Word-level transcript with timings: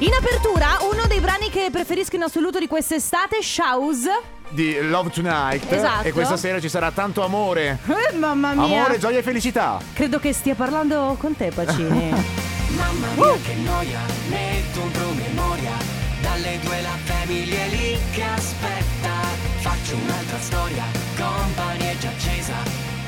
In 0.00 0.12
apertura, 0.12 0.76
uno 0.92 1.06
dei 1.06 1.20
brani 1.20 1.48
che 1.48 1.68
preferisco 1.72 2.16
in 2.16 2.22
assoluto 2.22 2.58
di 2.58 2.66
quest'estate, 2.66 3.42
Shouse. 3.42 4.10
Di 4.50 4.78
Love 4.82 5.08
Tonight. 5.08 5.72
Esatto. 5.72 6.06
E 6.06 6.12
questa 6.12 6.36
sera 6.36 6.60
ci 6.60 6.68
sarà 6.68 6.90
tanto 6.90 7.24
amore. 7.24 7.78
Eh, 7.86 8.14
mamma 8.14 8.52
mia. 8.52 8.64
Amore, 8.64 8.98
gioia 8.98 9.20
e 9.20 9.22
felicità. 9.22 9.80
Credo 9.94 10.18
che 10.18 10.34
stia 10.34 10.54
parlando 10.54 11.16
con 11.18 11.34
te, 11.34 11.50
Pacini. 11.50 12.12
Mamma 12.76 13.06
mia 13.14 13.38
che 13.42 13.54
noia, 13.54 14.00
metto 14.28 14.82
un 14.82 14.90
promemoria 14.90 15.72
Dalle 16.20 16.58
due 16.62 16.82
la 16.82 16.96
famiglia 17.04 17.62
è 17.62 17.68
lì 17.68 17.98
che 18.10 18.22
aspetta 18.22 19.12
Faccio 19.60 19.94
un'altra 19.94 20.38
storia, 20.40 20.84
company 21.16 21.94
è 21.94 21.96
già 21.96 22.08
accesa 22.08 22.54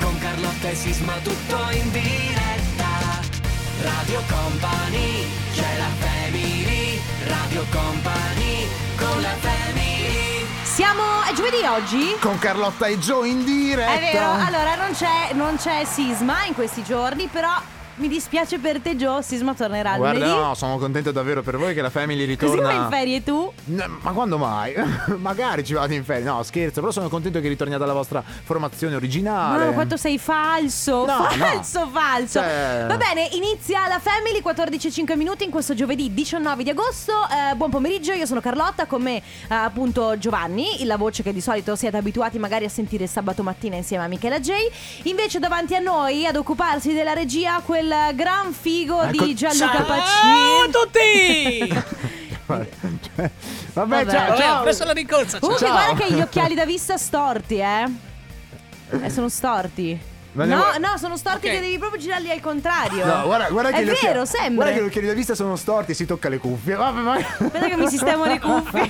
Con 0.00 0.16
Carlotta 0.20 0.70
e 0.70 0.74
Sisma 0.74 1.12
tutto 1.22 1.56
in 1.72 1.90
diretta 1.90 2.86
Radio 3.82 4.22
Company, 4.28 5.26
c'è 5.52 5.76
la 5.76 5.90
family 5.98 6.17
Radio 7.28 7.64
Company, 7.70 8.66
con 8.96 9.20
la 9.20 9.34
family 9.40 10.46
Siamo. 10.62 11.02
È 11.28 11.34
giovedì 11.34 11.62
oggi? 11.64 12.16
Con 12.20 12.38
Carlotta 12.38 12.86
e 12.86 12.98
Joe 12.98 13.28
in 13.28 13.44
diretta. 13.44 13.92
È 13.92 14.12
vero, 14.12 14.32
allora 14.32 14.76
non 14.76 14.92
c'è, 14.92 15.32
non 15.34 15.56
c'è 15.56 15.84
Sisma 15.84 16.44
in 16.44 16.54
questi 16.54 16.82
giorni, 16.82 17.26
però 17.26 17.50
mi 17.98 18.08
dispiace 18.08 18.58
per 18.58 18.80
te 18.80 18.96
Gio, 18.96 19.20
Sisma 19.22 19.54
tornerà 19.54 19.96
Guarda, 19.96 20.18
lunedì. 20.26 20.40
no, 20.40 20.54
sono 20.54 20.78
contento 20.78 21.10
davvero 21.10 21.42
per 21.42 21.56
voi 21.56 21.74
che 21.74 21.82
la 21.82 21.90
Family 21.90 22.36
Così 22.36 22.52
ritorna. 22.52 22.62
vai 22.62 22.76
in 22.84 22.90
ferie 22.90 23.22
tu? 23.24 23.52
No, 23.64 23.84
ma 24.00 24.12
quando 24.12 24.38
mai? 24.38 24.72
Magari 25.18 25.64
ci 25.64 25.74
vado 25.74 25.92
in 25.94 26.04
ferie. 26.04 26.22
No, 26.24 26.42
scherzo, 26.44 26.80
però 26.80 26.92
sono 26.92 27.08
contento 27.08 27.40
che 27.40 27.48
ritorniate 27.48 27.82
alla 27.82 27.92
vostra 27.92 28.22
formazione 28.22 28.94
originale. 28.94 29.66
No, 29.66 29.72
quanto 29.72 29.96
sei 29.96 30.18
falso, 30.18 31.04
No, 31.06 31.24
falso, 31.30 31.88
falso. 31.92 32.38
Cioè- 32.40 32.84
Va 32.86 32.96
bene, 32.96 33.28
inizia 33.32 33.88
la 33.88 33.98
Family 33.98 34.40
14.05 34.42 35.16
minuti 35.16 35.42
in 35.44 35.50
questo 35.50 35.74
giovedì 35.74 36.14
19 36.14 36.62
di 36.62 36.70
agosto. 36.70 37.12
Eh, 37.30 37.54
buon 37.56 37.70
pomeriggio, 37.70 38.12
io 38.12 38.26
sono 38.26 38.40
Carlotta, 38.40 38.86
con 38.86 39.02
me 39.02 39.16
eh, 39.16 39.22
appunto 39.48 40.16
Giovanni, 40.18 40.84
la 40.84 40.96
voce 40.96 41.22
che 41.24 41.32
di 41.32 41.40
solito 41.40 41.74
siete 41.74 41.96
abituati 41.96 42.38
magari 42.38 42.64
a 42.64 42.68
sentire 42.68 43.06
sabato 43.08 43.42
mattina 43.42 43.74
insieme 43.76 44.04
a 44.04 44.08
Michela 44.08 44.38
J. 44.38 44.52
Invece 45.04 45.38
davanti 45.40 45.74
a 45.74 45.80
noi 45.80 46.26
ad 46.26 46.36
occuparsi 46.36 46.92
della 46.92 47.12
regia 47.12 47.60
quel 47.64 47.86
gran 48.14 48.52
figo 48.52 49.02
Ecco, 49.02 49.24
di 49.24 49.34
Gianluca 49.34 49.72
ciao 49.72 49.84
Pacini. 49.84 50.36
Ciao 50.58 50.64
a 50.64 50.84
tutti! 50.84 52.06
Vabbè, 52.48 52.68
Vabbè. 53.74 54.10
ciao, 54.10 54.28
Vabbè, 54.28 54.38
ciao. 54.38 54.58
ho 54.58 54.62
preso 54.62 54.84
la 54.84 54.92
rincorsa. 54.92 55.38
Comunque 55.38 55.66
Ciao. 55.66 55.74
guarda 55.76 56.04
che 56.04 56.12
gli 56.14 56.20
occhiali 56.20 56.54
da 56.56 56.64
vista 56.64 56.96
storti, 56.96 57.56
eh. 57.58 57.84
Eh, 59.02 59.10
sono 59.10 59.28
storti. 59.28 60.00
Ma 60.32 60.44
no, 60.44 60.56
no, 60.78 60.96
sono 60.98 61.16
storti 61.16 61.46
Ok. 61.48 61.54
che 61.54 61.60
devi 61.60 61.78
proprio 61.78 62.00
girarli 62.00 62.30
al 62.30 62.40
contrario. 62.40 63.04
No, 63.04 63.24
guarda, 63.24 63.48
guarda 63.48 63.70
che 63.70 63.78
È 63.78 63.80
occhiali- 63.90 63.98
vero, 64.02 64.24
sembra. 64.24 64.54
Guarda 64.54 64.72
che 64.72 64.82
gli 64.82 64.86
occhiali 64.86 65.06
da 65.06 65.12
vista 65.14 65.34
sono 65.34 65.56
storti, 65.56 65.94
si 65.94 66.06
tocca 66.06 66.28
le 66.28 66.38
cuffie. 66.38 66.74
Vabbè, 66.76 67.00
ma... 67.00 67.14
Aspetta 67.14 67.66
che 67.66 67.76
mi 67.76 67.88
sistemo 67.90 68.24
le 68.24 68.38
cuffie. 68.38 68.86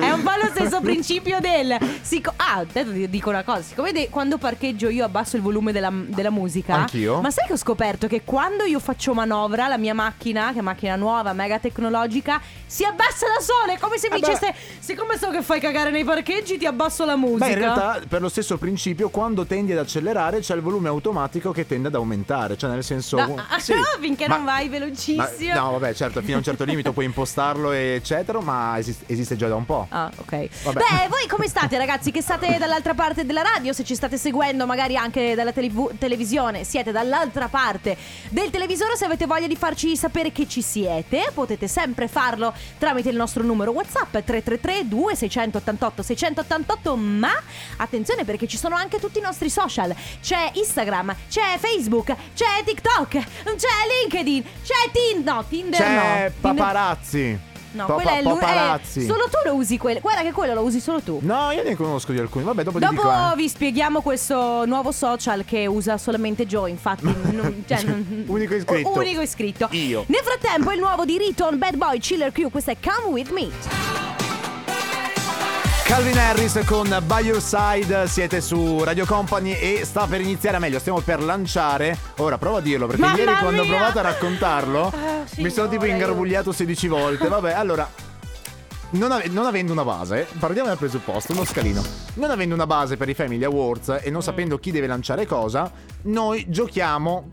È 0.00 0.10
un 0.10 0.22
po' 0.22 0.30
lo 0.42 0.48
stesso 0.54 0.80
principio 0.80 1.38
del. 1.40 1.76
sic- 2.02 2.32
ah, 2.36 2.56
adesso 2.58 2.92
ti 2.92 3.08
dico 3.10 3.28
una 3.30 3.42
cosa. 3.42 3.62
Siccome 3.62 3.92
de- 3.92 4.08
quando 4.10 4.38
parcheggio 4.38 4.88
io 4.88 5.04
abbasso 5.04 5.36
il 5.36 5.42
volume 5.42 5.72
della, 5.72 5.90
della 5.92 6.30
musica. 6.30 6.74
Anch'io. 6.74 7.20
Ma 7.20 7.30
sai 7.30 7.46
che 7.46 7.52
ho 7.54 7.56
scoperto 7.58 8.06
che 8.06 8.22
quando 8.24 8.64
io 8.64 8.78
faccio 8.78 9.12
manovra, 9.12 9.68
la 9.68 9.76
mia 9.78 9.94
macchina, 9.94 10.52
che 10.52 10.60
è 10.60 10.62
macchina 10.62 10.96
nuova, 10.96 11.32
mega 11.32 11.58
tecnologica, 11.58 12.40
si 12.74 12.82
abbassa 12.84 13.26
da 13.26 13.40
sola. 13.40 13.74
È 13.74 13.78
come 13.78 13.98
se 13.98 14.08
mi 14.10 14.16
Eh 14.16 14.20
beh. 14.20 14.26
dicesse: 14.26 14.54
Siccome 14.80 15.16
so 15.16 15.30
che 15.30 15.42
fai 15.42 15.60
cagare 15.60 15.90
nei 15.90 16.02
parcheggi, 16.02 16.58
ti 16.58 16.66
abbasso 16.66 17.04
la 17.04 17.14
musica. 17.16 17.44
Beh, 17.46 17.52
in 17.52 17.58
realtà, 17.58 18.00
per 18.08 18.20
lo 18.20 18.28
stesso 18.28 18.58
principio, 18.58 19.10
quando 19.10 19.46
tendi 19.46 19.70
ad 19.72 19.78
accelerare, 19.78 20.40
c'è 20.40 20.54
il 20.56 20.60
volume 20.60 20.88
automatico 20.88 21.52
che 21.52 21.66
tende 21.66 21.86
ad 21.88 21.94
aumentare. 21.94 22.56
Cioè, 22.56 22.70
nel 22.70 22.82
senso. 22.82 23.16
No, 23.16 23.36
Sì, 23.58 23.74
finché 24.00 24.26
ma- 24.26 24.36
non 24.36 24.44
vai 24.44 24.64
ma- 24.64 24.70
velocissimo. 24.78 25.54
no, 25.54 25.70
vabbè, 25.78 25.94
certo, 25.94 26.20
fino 26.20 26.34
a 26.34 26.38
un 26.38 26.42
certo 26.44 26.64
limite 26.64 26.90
puoi 26.90 27.04
impostarlo, 27.04 27.70
eccetera, 27.70 28.40
ma 28.40 28.76
esiste, 28.78 29.04
esiste 29.06 29.36
già 29.36 29.46
da 29.46 29.54
un 29.54 29.64
po'. 29.64 29.86
Ah, 29.90 30.10
ok. 30.16 30.48
Vabbè. 30.64 30.78
Beh, 30.80 31.08
voi 31.08 31.26
come 31.28 31.46
state, 31.46 31.78
ragazzi? 31.78 32.10
Che 32.10 32.22
state 32.22 32.56
dall'altra 32.58 32.94
parte 32.94 33.24
della 33.24 33.42
radio? 33.42 33.72
Se 33.72 33.84
ci 33.84 33.94
state 33.94 34.16
seguendo, 34.18 34.66
magari 34.66 34.96
anche 34.96 35.34
dalla 35.36 35.52
televu- 35.52 35.96
televisione, 35.98 36.64
siete 36.64 36.90
dall'altra 36.90 37.46
parte 37.48 37.96
del 38.30 38.50
televisore. 38.50 38.96
Se 38.96 39.04
avete 39.04 39.26
voglia 39.26 39.46
di 39.46 39.56
farci 39.56 39.96
sapere 39.96 40.32
che 40.32 40.48
ci 40.48 40.62
siete, 40.62 41.30
potete 41.32 41.68
sempre 41.68 42.08
farlo 42.08 42.52
tramite 42.78 43.08
il 43.08 43.16
nostro 43.16 43.42
numero 43.42 43.70
WhatsApp 43.72 44.10
333 44.12 44.88
2688 44.88 46.02
688. 46.02 46.96
Ma 46.96 47.32
attenzione 47.76 48.24
perché 48.24 48.46
ci 48.46 48.56
sono 48.56 48.74
anche 48.76 48.98
tutti 48.98 49.18
i 49.18 49.22
nostri 49.22 49.50
social: 49.50 49.94
c'è 50.20 50.50
Instagram, 50.54 51.14
c'è 51.28 51.58
Facebook, 51.58 52.14
c'è 52.34 52.62
TikTok, 52.64 53.10
c'è 53.10 53.68
LinkedIn, 54.02 54.42
c'è 54.62 54.90
Tinder. 54.92 55.34
No, 55.34 55.44
Tinder 55.48 55.80
C'è 55.80 55.94
no. 55.94 56.00
Tinder- 56.02 56.32
paparazzi. 56.40 57.38
No, 57.74 57.86
Pa- 57.86 57.94
quella 57.94 58.18
è 58.18 58.22
lui. 58.22 58.32
paparazzi. 58.38 59.00
Eh, 59.00 59.06
solo 59.06 59.24
tu 59.24 59.38
lo 59.44 59.54
usi 59.54 59.78
quello. 59.78 59.98
Guarda 60.00 60.22
che 60.22 60.30
quello 60.32 60.54
lo 60.54 60.62
usi 60.62 60.78
solo 60.80 61.00
tu. 61.00 61.18
No, 61.22 61.50
io 61.50 61.62
ne 61.62 61.74
conosco 61.74 62.12
di 62.12 62.18
alcuni. 62.18 62.44
Vabbè, 62.44 62.62
dopo, 62.62 62.78
Dopo 62.78 62.92
dico. 62.92 63.10
eh. 63.10 63.36
vi 63.36 63.48
spieghiamo 63.48 64.00
questo 64.00 64.64
nuovo 64.64 64.92
social 64.92 65.44
che 65.44 65.66
usa 65.66 65.98
solamente 65.98 66.46
Joe, 66.46 66.70
infatti. 66.70 67.04
non- 67.32 67.64
cioè, 67.66 67.82
non- 67.82 68.24
Unico 68.26 68.54
iscritto. 68.54 68.92
Unico 68.96 69.20
iscritto. 69.20 69.68
Io. 69.72 70.04
Nel 70.06 70.20
frattempo 70.22 70.70
il 70.72 70.78
nuovo 70.78 71.04
di 71.04 71.18
Riton 71.18 71.58
Bad 71.58 71.76
Boy 71.76 71.98
Chiller 71.98 72.30
Q, 72.32 72.50
questo 72.50 72.70
è 72.70 72.76
Come 72.80 73.12
With 73.12 73.30
Me. 73.30 74.33
Calvin 75.94 76.18
Harris 76.18 76.60
con 76.66 76.88
By 77.06 77.24
Your 77.24 77.40
Side, 77.40 78.08
siete 78.08 78.40
su 78.40 78.82
Radio 78.82 79.06
Company 79.06 79.52
e 79.52 79.82
sta 79.84 80.08
per 80.08 80.20
iniziare, 80.20 80.58
meglio, 80.58 80.80
stiamo 80.80 80.98
per 80.98 81.22
lanciare. 81.22 81.96
Ora 82.16 82.36
prova 82.36 82.58
a 82.58 82.60
dirlo 82.60 82.86
perché 82.86 83.00
Mamma 83.00 83.16
ieri 83.16 83.32
quando 83.36 83.60
ho 83.62 83.64
mia! 83.64 83.74
provato 83.76 83.98
a 84.00 84.02
raccontarlo 84.02 84.86
Ah, 84.88 85.22
mi 85.36 85.50
sono 85.50 85.68
tipo 85.68 85.84
ingarbugliato 85.84 86.50
16 86.50 86.88
volte. 86.88 87.28
Vabbè, 87.28 87.52
allora 87.52 87.88
non, 88.90 89.12
ave- 89.12 89.28
non 89.28 89.46
avendo 89.46 89.70
una 89.70 89.84
base, 89.84 90.26
partiamo 90.40 90.66
dal 90.66 90.78
presupposto, 90.78 91.30
uno 91.32 91.44
scalino. 91.44 91.80
Non 92.14 92.30
avendo 92.32 92.56
una 92.56 92.66
base 92.66 92.96
per 92.96 93.08
i 93.08 93.14
Family 93.14 93.44
Awards 93.44 93.98
e 94.02 94.10
non 94.10 94.18
Mm. 94.18 94.24
sapendo 94.24 94.58
chi 94.58 94.72
deve 94.72 94.88
lanciare 94.88 95.26
cosa, 95.26 95.70
noi 96.02 96.44
giochiamo 96.48 97.28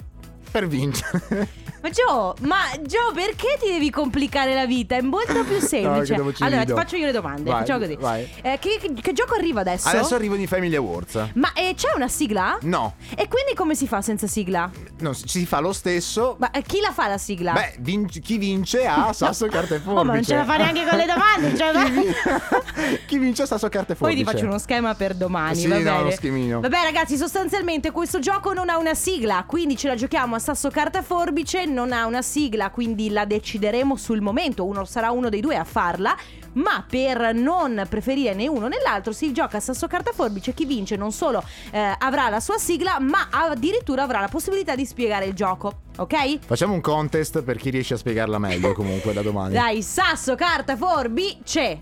per 0.52 0.68
vincere. 0.68 1.50
Ma 1.82 1.90
Joe, 1.90 2.34
ma 2.42 2.58
Joe, 2.82 3.12
perché 3.14 3.58
ti 3.60 3.68
devi 3.72 3.90
complicare 3.90 4.54
la 4.54 4.68
vita? 4.68 4.96
È 4.96 5.02
molto 5.02 5.44
più 5.44 5.60
semplice. 5.60 6.14
ci 6.36 6.44
allora, 6.44 6.64
ti 6.64 6.74
faccio 6.74 6.96
io 6.96 7.08
le 7.08 7.12
domande. 7.12 7.50
Vai, 7.50 7.60
Facciamo 7.62 7.80
così. 7.80 7.98
Eh, 8.42 8.60
che, 8.60 8.78
che- 8.80 8.94
che 9.02 9.14
gioco 9.14 9.34
arriva 9.34 9.62
adesso? 9.62 9.88
Adesso 9.90 10.14
arrivano 10.14 10.42
i 10.42 10.48
Family 10.48 10.76
Awards. 10.76 11.30
Ma 11.34 11.54
eh, 11.54 11.74
c'è 11.76 11.90
una 11.96 12.08
sigla? 12.08 12.58
No, 12.62 12.94
E 13.16 13.28
quindi 13.28 13.54
come 13.56 13.74
si 13.74 13.88
fa 13.88 14.02
senza 14.02 14.28
sigla? 14.28 14.70
non 15.00 15.16
si 15.16 15.46
fa 15.48 15.60
lo 15.60 15.74
stesso. 15.74 16.36
Ma 16.38 16.52
eh, 16.52 16.62
chi 16.62 16.80
la 16.80 16.92
fa 16.92 17.08
la 17.08 17.18
sigla? 17.18 17.54
Beh, 17.54 17.76
vinc- 17.80 18.20
chi 18.20 18.38
vince 18.38 18.86
ha 18.86 19.12
sasso 19.14 19.48
carta 19.48 19.74
e 19.76 19.80
forbice. 19.80 20.00
Oh, 20.00 20.04
ma 20.04 20.14
non 20.14 20.24
ce 20.24 20.36
la 20.36 20.46
fa 20.46 20.58
neanche 20.58 20.86
con 20.88 20.98
le 20.98 21.06
domande. 21.06 21.58
Cioè, 21.58 21.72
chi, 21.84 21.92
vin- 21.92 22.14
chi 23.08 23.18
vince 23.18 23.42
ha 23.42 23.46
sasso 23.48 23.68
carta 23.70 23.94
e 23.94 23.96
Poi 23.96 24.10
forbice. 24.10 24.24
ti 24.24 24.32
faccio 24.32 24.46
uno 24.46 24.60
schema 24.60 24.94
per 24.94 25.16
domani. 25.16 25.56
Sì, 25.56 25.68
va 25.68 25.78
no, 25.78 25.84
bene. 25.84 25.98
uno 26.02 26.12
schemino. 26.12 26.60
Vabbè, 26.60 26.84
ragazzi, 26.84 27.18
sostanzialmente 27.18 27.90
questo 27.92 28.20
gioco 28.20 28.54
non 28.54 28.70
ha 28.70 28.78
una 28.78 28.94
sigla, 28.94 29.44
quindi 29.48 29.76
ce 29.76 29.88
la 29.88 29.96
giochiamo 29.96 30.36
a 30.36 30.40
sasso 30.40 30.70
carta 30.70 31.02
forbice. 31.02 31.66
Non 31.72 31.94
ha 31.94 32.06
una 32.06 32.22
sigla, 32.22 32.70
quindi 32.70 33.10
la 33.10 33.26
decideremo 33.26 33.96
sul 33.96 34.22
momento. 34.22 34.66
Uno 34.66 34.84
sarà 34.86 35.12
uno 35.12 35.30
dei 35.30 35.40
due 35.42 35.56
a 35.56 35.64
farla. 35.64 36.16
Ma 36.54 36.84
per 36.88 37.34
non 37.34 37.86
preferire 37.88 38.34
né 38.34 38.46
uno 38.50 38.68
né 38.68 38.76
l'altro, 38.84 39.14
si 39.14 39.32
gioca 39.32 39.58
a 39.58 39.60
sasso 39.62 39.88
carta 39.88 40.12
forbice. 40.12 40.54
Chi 40.54 40.66
vince 40.66 40.98
non 40.98 41.14
solo 41.14 41.42
eh, 41.72 41.96
avrà 41.98 42.28
la 42.28 42.42
sua 42.42 42.58
sigla, 42.58 43.00
ma 43.00 43.30
addirittura 43.32 44.04
avrà 44.04 44.20
la 44.20 44.28
possibilità 44.28 44.76
di 44.76 44.86
spiegare 44.86 45.26
il 45.26 45.34
gioco. 45.34 45.84
Ok? 45.98 46.40
Facciamo 46.46 46.74
un 46.74 46.82
contest 46.82 47.42
per 47.44 47.56
chi 47.58 47.70
riesce 47.70 47.94
a 47.94 47.98
spiegarla 47.98 48.38
meglio 48.38 48.74
comunque 48.76 49.14
da 49.14 49.22
domani. 49.22 49.54
Dai, 49.54 49.82
sasso, 49.82 50.36
carta, 50.36 50.76
forbice. 50.76 51.80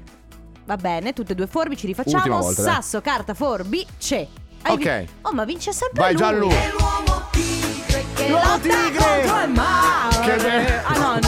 Va 0.66 0.76
bene, 0.76 1.14
tutte 1.14 1.32
e 1.32 1.36
due 1.36 1.48
forbici, 1.48 1.88
rifacciamo. 1.88 2.38
Volta, 2.40 2.62
sasso, 2.62 3.02
carta, 3.02 3.34
forbice. 3.34 4.28
Hai 4.62 4.74
Ok. 4.74 5.00
vi- 5.00 5.10
Oh, 5.24 5.34
ma 5.34 5.46
vince 5.46 5.72
sempre 5.74 6.00
Vai 6.00 6.12
lui. 6.14 6.22
Gianlu. 6.22 7.79
Che 8.20 8.28
L'uomo 8.28 8.44
lotta 8.46 8.60
tigre! 8.60 9.22
contro 9.24 9.42
il 9.44 9.50
mare. 9.52 10.20
Che 10.22 10.36
be- 10.36 10.82
Ah 10.84 10.98
no, 10.98 11.20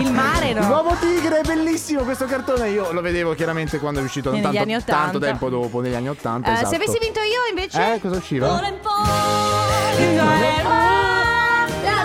il 0.00 0.12
mare 0.12 0.52
no. 0.52 0.66
L'uomo 0.68 0.96
tigre 0.98 1.40
bellissimo 1.46 2.02
questo 2.02 2.24
cartone. 2.26 2.68
Io 2.70 2.92
lo 2.92 3.00
vedevo 3.00 3.34
chiaramente 3.34 3.78
quando 3.78 4.00
è 4.00 4.02
uscito 4.02 4.30
Negli 4.30 4.42
tanto, 4.42 4.58
anni 4.58 4.74
80. 4.76 5.00
tanto 5.02 5.18
tempo 5.18 5.48
dopo, 5.48 5.80
negli 5.80 5.94
anni 5.94 6.08
80. 6.08 6.48
Eh, 6.48 6.52
esatto. 6.52 6.68
Se 6.68 6.76
avessi 6.76 6.98
vinto 7.00 7.20
io 7.20 7.46
invece... 7.50 7.94
Eh, 7.94 8.00
cosa 8.00 8.16
usciva? 8.16 8.46
La 8.48 8.60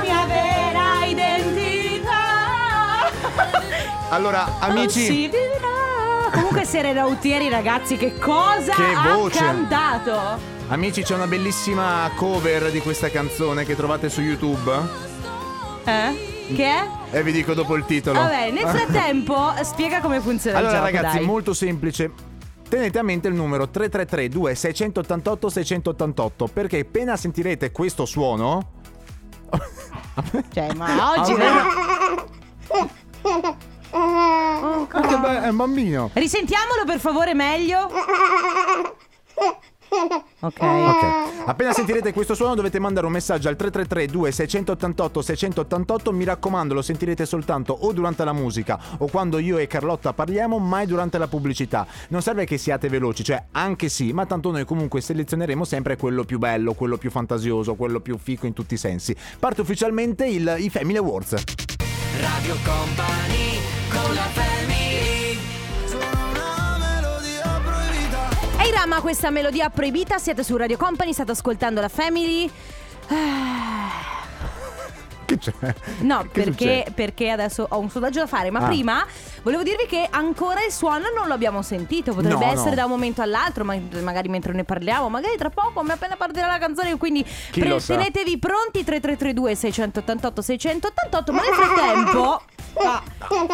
mia 0.01 0.25
vera 0.25 1.05
identità. 1.05 2.11
Allora, 4.09 4.57
amici, 4.59 5.05
Si. 5.05 5.29
Comunque 6.31 6.65
Sere 6.65 6.93
Rautieri 6.93 7.49
ragazzi 7.49 7.95
che 7.97 8.17
cosa 8.17 8.73
Che 8.73 8.83
ha 8.95 9.13
voce. 9.15 9.37
cantato? 9.39 10.51
Amici, 10.73 11.03
c'è 11.03 11.13
una 11.15 11.27
bellissima 11.27 12.09
cover 12.15 12.71
di 12.71 12.79
questa 12.79 13.09
canzone 13.09 13.63
che 13.65 13.75
trovate 13.75 14.09
su 14.09 14.21
YouTube. 14.21 14.71
Eh? 15.85 16.31
Che 16.55 16.65
è? 16.65 16.87
E 17.11 17.23
vi 17.23 17.31
dico 17.31 17.53
dopo 17.53 17.75
il 17.75 17.85
titolo. 17.85 18.19
Vabbè, 18.19 18.51
nel 18.51 18.67
frattempo 18.67 19.53
spiega 19.63 20.01
come 20.01 20.19
funziona 20.19 20.57
Allora, 20.57 20.73
il 20.73 20.79
gioco, 20.79 20.91
ragazzi, 20.95 21.17
dai. 21.17 21.25
molto 21.25 21.53
semplice. 21.53 22.11
Tenete 22.67 22.97
a 22.97 23.03
mente 23.03 23.27
il 23.27 23.35
numero 23.35 23.69
333 23.69 24.29
2688 24.29 25.49
688 25.49 26.47
perché 26.47 26.79
appena 26.79 27.15
sentirete 27.15 27.71
questo 27.71 28.03
suono 28.05 28.71
Cioè, 30.51 30.73
ma 30.73 31.11
oggi 31.15 31.31
Allora- 31.33 31.65
vero? 33.91 35.49
un 35.51 35.55
bambino. 35.55 36.09
Risentiamolo 36.13 36.83
per 36.83 36.99
favore 36.99 37.35
meglio. 37.35 37.87
Ok. 40.39 40.61
Ok. 40.61 41.45
Appena 41.45 41.73
sentirete 41.73 42.13
questo 42.13 42.35
suono 42.35 42.55
dovete 42.55 42.79
mandare 42.79 43.05
un 43.05 43.11
messaggio 43.11 43.47
al 43.47 43.55
333 43.55 44.11
2688 44.11 45.21
688. 45.21 46.11
Mi 46.11 46.23
raccomando, 46.23 46.73
lo 46.73 46.81
sentirete 46.81 47.25
soltanto 47.25 47.73
o 47.73 47.91
durante 47.91 48.23
la 48.23 48.33
musica 48.33 48.79
o 48.97 49.07
quando 49.07 49.37
io 49.37 49.57
e 49.57 49.67
Carlotta 49.67 50.13
parliamo, 50.13 50.57
mai 50.59 50.85
durante 50.85 51.17
la 51.17 51.27
pubblicità. 51.27 51.85
Non 52.09 52.21
serve 52.21 52.45
che 52.45 52.57
siate 52.57 52.89
veloci, 52.89 53.23
cioè 53.23 53.43
anche 53.51 53.89
sì, 53.89 54.11
ma 54.13 54.25
tanto 54.25 54.51
noi 54.51 54.65
comunque 54.65 55.01
selezioneremo 55.01 55.63
sempre 55.65 55.97
quello 55.97 56.23
più 56.23 56.39
bello, 56.39 56.73
quello 56.73 56.97
più 56.97 57.11
fantasioso, 57.11 57.75
quello 57.75 57.99
più 57.99 58.17
fico 58.17 58.45
in 58.45 58.53
tutti 58.53 58.73
i 58.73 58.77
sensi. 58.77 59.15
Parte 59.39 59.61
ufficialmente 59.61 60.25
il, 60.25 60.55
i 60.57 60.69
Family 60.69 60.97
Awards. 60.97 61.35
Radio 62.19 62.55
Company 62.63 63.59
con 63.89 64.13
la 64.13 64.42
Rama, 68.83 68.99
questa 68.99 69.29
melodia 69.29 69.69
proibita, 69.69 70.17
siete 70.17 70.43
su 70.43 70.57
Radio 70.57 70.75
Company, 70.75 71.13
state 71.13 71.31
ascoltando 71.31 71.79
la 71.79 71.87
Family. 71.87 72.51
Ah, 73.07 74.11
Che 75.23 75.37
c'è? 75.37 75.53
No, 75.99 76.23
Che 76.23 76.27
perché, 76.27 76.85
perché 76.93 77.29
adesso 77.29 77.65
ho 77.69 77.79
un 77.79 77.89
sondaggio 77.89 78.19
da 78.19 78.27
fare, 78.27 78.51
ma 78.51 78.59
Ah. 78.59 78.65
prima 78.67 79.05
volevo 79.43 79.63
dirvi 79.63 79.85
che 79.87 80.05
ancora 80.11 80.65
il 80.65 80.71
suono 80.73 81.05
non 81.17 81.27
lo 81.27 81.33
abbiamo 81.33 81.61
sentito, 81.61 82.13
potrebbe 82.13 82.45
No, 82.45 82.51
essere 82.51 82.71
no. 82.71 82.75
da 82.75 82.83
un 82.83 82.89
momento 82.89 83.21
all'altro, 83.21 83.63
ma 83.63 83.73
magari 84.01 84.27
mentre 84.27 84.51
ne 84.51 84.65
parliamo, 84.65 85.07
magari 85.07 85.37
tra 85.37 85.49
poco, 85.49 85.81
ma 85.81 85.93
appena 85.93 86.17
partirà 86.17 86.47
la 86.47 86.57
canzone, 86.57 86.97
quindi 86.97 87.25
tenetevi 87.51 88.37
pronti 88.37 88.83
3332 88.83 89.55
688 89.55 90.41
688, 90.41 91.31
ma 91.31 91.41
nel 91.41 91.53
frattempo 91.53 92.41
Ah, 92.75 93.03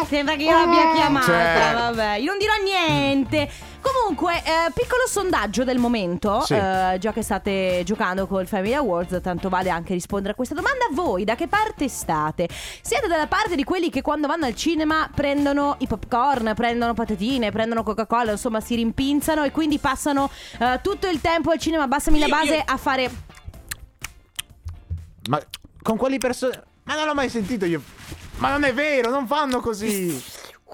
sembra 0.08 0.34
che 0.34 0.44
io 0.44 0.50
l'abbia 0.50 0.92
chiamata, 0.94 1.26
Cioè. 1.26 1.72
vabbè, 1.74 2.14
io 2.16 2.30
non 2.30 2.38
dirò 2.38 2.52
niente. 2.64 3.50
Comunque, 3.80 4.34
eh, 4.38 4.70
piccolo 4.74 5.06
sondaggio 5.06 5.64
del 5.64 5.78
momento, 5.78 6.40
Sì. 6.42 6.54
eh, 6.54 6.96
già 6.98 7.12
che 7.12 7.22
state 7.22 7.82
giocando 7.84 8.26
col 8.26 8.46
Family 8.46 8.74
Awards, 8.74 9.20
tanto 9.22 9.48
vale 9.48 9.70
anche 9.70 9.94
rispondere 9.94 10.32
a 10.32 10.36
questa 10.36 10.54
domanda. 10.54 10.86
Voi 10.92 11.24
da 11.24 11.34
che 11.34 11.46
parte 11.48 11.88
state? 11.88 12.48
Siete 12.82 13.06
dalla 13.06 13.26
parte 13.26 13.54
di 13.56 13.64
quelli 13.64 13.88
che 13.90 14.02
quando 14.02 14.26
vanno 14.26 14.46
al 14.46 14.54
cinema 14.54 15.08
prendono 15.14 15.76
i 15.78 15.86
popcorn, 15.86 16.52
prendono 16.54 16.92
patatine, 16.94 17.50
prendono 17.50 17.82
Coca-Cola, 17.82 18.32
insomma 18.32 18.60
si 18.60 18.74
rimpinzano 18.74 19.44
e 19.44 19.50
quindi 19.50 19.78
passano 19.78 20.30
eh, 20.58 20.80
tutto 20.82 21.06
il 21.08 21.20
tempo 21.20 21.50
al 21.50 21.58
cinema, 21.58 21.84
abbassami 21.84 22.18
la 22.18 22.26
Io- 22.26 22.34
base, 22.34 22.54
io- 22.56 22.62
a 22.66 22.76
fare... 22.76 23.10
Ma 25.28 25.40
con 25.82 25.96
quali 25.96 26.18
persone? 26.18 26.62
Ma 26.84 26.94
non 26.96 27.06
l'ho 27.06 27.14
mai 27.14 27.28
sentito 27.28 27.64
io. 27.64 27.82
Ma 28.38 28.50
non 28.50 28.64
è 28.64 28.72
vero, 28.74 29.10
non 29.10 29.26
fanno 29.26 29.60
così. 29.60 30.20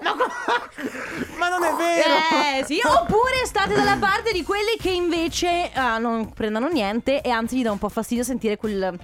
No, 0.01 0.15
ma 1.39 1.49
non 1.49 1.65
è 1.65 1.73
vero. 1.75 2.15
Eh 2.59 2.65
sì, 2.65 2.81
oppure 2.85 3.45
state 3.45 3.75
dalla 3.75 3.97
parte 3.99 4.33
di 4.33 4.43
quelli 4.43 4.77
che 4.79 4.91
invece 4.91 5.71
ah, 5.75 5.99
non 5.99 6.33
prendono 6.33 6.69
niente 6.69 7.23
e 7.23 7.31
anzi 7.31 7.59
gli 7.59 7.63
dà 7.63 7.73
un 7.73 7.79
po' 7.79 7.89
fastidio 7.89 8.23
sentire 8.23 8.57
quel... 8.57 8.99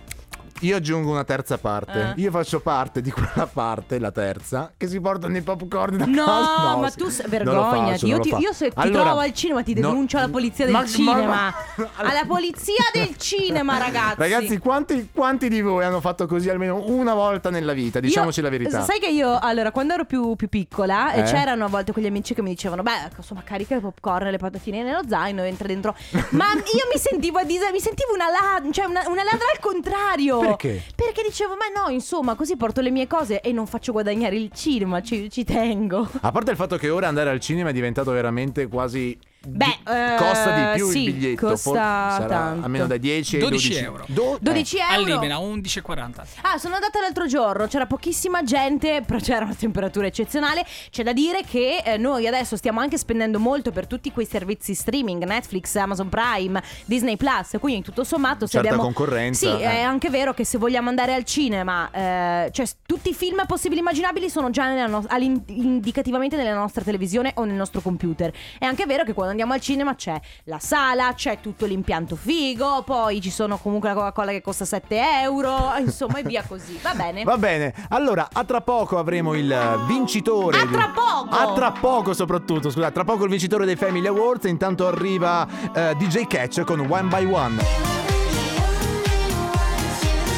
Io 0.62 0.76
aggiungo 0.76 1.10
una 1.10 1.24
terza 1.24 1.58
parte. 1.58 2.14
Eh. 2.16 2.20
Io 2.20 2.30
faccio 2.30 2.60
parte 2.60 3.00
di 3.00 3.10
quella 3.10 3.46
parte, 3.46 3.98
la 3.98 4.10
terza, 4.12 4.72
che 4.76 4.86
si 4.86 5.00
portano 5.00 5.36
i 5.36 5.42
popcorn 5.42 5.96
da 5.96 6.04
No, 6.06 6.24
casa. 6.24 6.76
ma 6.76 6.88
sì. 6.90 6.98
tu 6.98 7.08
sei- 7.08 7.26
vergognati. 7.28 8.06
Io, 8.06 8.20
ti- 8.20 8.34
io 8.38 8.52
se 8.52 8.68
ti 8.68 8.74
Allora, 8.76 9.02
trovo 9.04 9.18
al 9.20 9.32
cinema 9.32 9.62
ti 9.62 9.74
no- 9.74 9.88
denuncio 9.88 10.18
alla 10.18 10.28
polizia 10.28 10.64
del 10.64 10.74
Ma- 10.74 10.80
ma- 10.82 10.86
cinema. 10.86 11.24
ma- 11.26 11.88
Alla 11.96 12.24
polizia 12.26 12.84
del 12.92 13.16
cinema, 13.18 13.76
ragazzi. 13.78 14.14
Ragazzi, 14.18 14.58
quanti, 14.58 15.08
quanti 15.12 15.48
di 15.48 15.60
voi 15.62 15.84
hanno 15.84 16.00
fatto 16.00 16.26
così 16.26 16.48
almeno 16.48 16.82
una 16.86 17.14
volta 17.14 17.50
nella 17.50 17.72
vita? 17.72 17.98
Diciamoci 18.00 18.38
Io- 18.38 18.44
la 18.44 18.50
verità. 18.50 18.82
Sai 18.82 19.00
che 19.00 19.08
io, 19.08 19.36
allora, 19.40 19.72
quando 19.72 19.94
ero 19.94 20.04
più, 20.04 20.36
più 20.36 20.48
piccola, 20.48 21.12
eh, 21.12 21.22
c'erano 21.24 21.64
a 21.64 21.68
volte 21.68 21.90
quegli 21.92 22.06
amici 22.06 22.34
che 22.34 22.42
mi 22.42 22.50
dicevano: 22.50 22.82
Beh, 22.82 23.10
insomma, 23.16 23.42
carica 23.42 23.74
i 23.74 23.80
popcorn 23.80 24.28
le 24.30 24.38
patatine 24.38 24.82
nello 24.84 25.00
zaino, 25.08 25.42
entra 25.42 25.66
dentro. 25.66 25.94
Ma 26.30 26.46
io 26.54 26.86
mi 26.92 26.98
sentivo 27.00 27.38
a 27.38 27.44
dis- 27.44 27.60
mi 27.72 27.80
sentivo 27.80 28.12
una, 28.14 28.26
la- 28.30 28.70
cioè 28.72 28.84
una, 28.84 29.02
una 29.08 29.24
ladra 29.24 29.46
al 29.52 29.58
contrario. 29.60 30.38
Perché? 30.38 30.50
Perché 30.94 31.22
dicevo: 31.22 31.54
Ma 31.56 31.82
no, 31.82 31.90
insomma, 31.90 32.34
così 32.34 32.56
porto 32.56 32.80
le 32.80 32.90
mie 32.90 33.06
cose 33.06 33.40
e 33.40 33.52
non 33.52 33.66
faccio 33.66 33.92
guadagnare 33.92 34.36
il 34.36 34.50
cinema, 34.52 35.00
ci, 35.02 35.30
ci 35.30 35.44
tengo. 35.44 36.08
A 36.20 36.30
parte 36.30 36.50
il 36.50 36.56
fatto 36.56 36.76
che 36.76 36.90
ora 36.90 37.08
andare 37.08 37.30
al 37.30 37.40
cinema 37.40 37.70
è 37.70 37.72
diventato 37.72 38.10
veramente 38.10 38.66
quasi. 38.68 39.18
Beh, 39.46 39.78
eh, 39.86 40.16
costa 40.16 40.54
di 40.54 40.76
più 40.76 40.88
sì, 40.90 41.04
il 41.04 41.12
biglietto. 41.12 41.46
costa 41.46 41.72
sarà 41.72 42.26
tanto. 42.26 42.64
almeno 42.64 42.86
dai 42.86 42.98
10 42.98 43.36
ai 43.36 43.40
12 43.42 43.68
12 43.68 43.84
euro. 43.84 44.04
Do- 44.08 44.38
12 44.40 44.76
eh. 44.76 44.80
euro. 44.80 44.94
All'Imena 44.94 45.38
11,40. 45.38 46.26
Ah, 46.42 46.58
sono 46.58 46.74
andata 46.74 47.00
l'altro 47.00 47.26
giorno, 47.26 47.66
c'era 47.66 47.86
pochissima 47.86 48.42
gente, 48.42 49.02
però 49.06 49.18
c'era 49.18 49.44
una 49.44 49.54
temperatura 49.54 50.06
eccezionale. 50.06 50.64
C'è 50.90 51.02
da 51.02 51.12
dire 51.12 51.42
che 51.42 51.82
eh, 51.84 51.96
noi 51.96 52.26
adesso 52.26 52.56
stiamo 52.56 52.80
anche 52.80 52.98
spendendo 52.98 53.38
molto 53.38 53.70
per 53.72 53.86
tutti 53.86 54.12
quei 54.12 54.26
servizi 54.26 54.74
streaming, 54.74 55.24
Netflix, 55.24 55.74
Amazon 55.76 56.08
Prime, 56.08 56.62
Disney 56.84 57.16
Plus, 57.16 57.56
quindi 57.58 57.82
tutto 57.82 58.04
sommato 58.04 58.46
se 58.46 58.52
Certa 58.52 58.68
abbiamo 58.68 58.84
concorrenza, 58.84 59.56
Sì, 59.56 59.62
eh. 59.62 59.66
è 59.70 59.80
anche 59.80 60.10
vero 60.10 60.34
che 60.34 60.44
se 60.44 60.58
vogliamo 60.58 60.88
andare 60.88 61.14
al 61.14 61.24
cinema, 61.24 61.90
eh, 61.90 62.50
cioè 62.52 62.66
tutti 62.86 63.10
i 63.10 63.14
film 63.14 63.44
possibili 63.46 63.78
e 63.78 63.82
immaginabili 63.82 64.28
sono 64.30 64.50
già 64.50 64.68
nella 64.68 64.86
no- 64.86 65.04
indicativamente 65.46 66.36
nella 66.36 66.54
nostra 66.54 66.82
televisione 66.82 67.32
o 67.36 67.44
nel 67.44 67.56
nostro 67.56 67.80
computer. 67.80 68.32
È 68.58 68.64
anche 68.64 68.86
vero 68.86 69.04
che 69.04 69.12
quando 69.12 69.31
andiamo 69.32 69.52
al 69.52 69.60
cinema 69.60 69.94
c'è 69.94 70.18
la 70.44 70.58
sala, 70.58 71.12
c'è 71.14 71.40
tutto 71.40 71.66
l'impianto 71.66 72.16
figo, 72.16 72.82
poi 72.84 73.20
ci 73.20 73.30
sono 73.30 73.58
comunque 73.58 73.88
la 73.88 73.94
Coca-Cola 73.94 74.30
che 74.30 74.40
costa 74.40 74.64
7 74.64 75.00
euro, 75.22 75.72
insomma 75.78 76.18
e 76.18 76.22
via 76.22 76.44
così. 76.46 76.78
Va 76.80 76.94
bene. 76.94 77.24
Va 77.24 77.36
bene, 77.36 77.74
allora 77.88 78.28
a 78.32 78.44
tra 78.44 78.60
poco 78.60 78.98
avremo 78.98 79.34
il 79.34 79.84
vincitore. 79.86 80.58
A 80.58 80.66
tra 80.66 80.92
poco! 80.94 81.34
A 81.34 81.52
tra 81.54 81.72
poco 81.72 82.14
soprattutto, 82.14 82.70
scusate, 82.70 82.92
tra 82.92 83.04
poco 83.04 83.24
il 83.24 83.30
vincitore 83.30 83.64
dei 83.64 83.76
Family 83.76 84.06
Awards. 84.06 84.46
Intanto 84.46 84.86
arriva 84.86 85.46
eh, 85.74 85.94
DJ 85.96 86.26
Catch 86.26 86.62
con 86.64 86.80
One 86.80 87.08
by 87.08 87.24
One. 87.24 88.01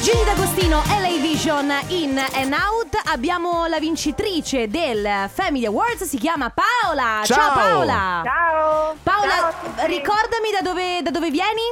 Gigi 0.04 0.22
D'Agostino, 0.24 0.82
LA 1.00 1.18
Vision 1.20 1.70
in 1.88 2.18
and 2.18 2.52
out. 2.52 2.94
Abbiamo 3.10 3.66
la 3.66 3.78
vincitrice 3.78 4.68
del 4.68 5.06
Family 5.30 5.64
Awards, 5.64 6.04
si 6.04 6.18
chiama 6.18 6.50
Paola. 6.52 7.22
Ciao! 7.24 7.54
Paola. 7.54 8.20
Ciao! 8.22 8.94
Paola, 9.02 9.30
Ciao 9.30 9.48
a 9.48 9.52
tutti. 9.52 9.86
ricordami 9.86 10.50
da 10.52 10.60
dove, 10.62 11.00
da 11.02 11.10
dove 11.10 11.30
vieni? 11.30 11.62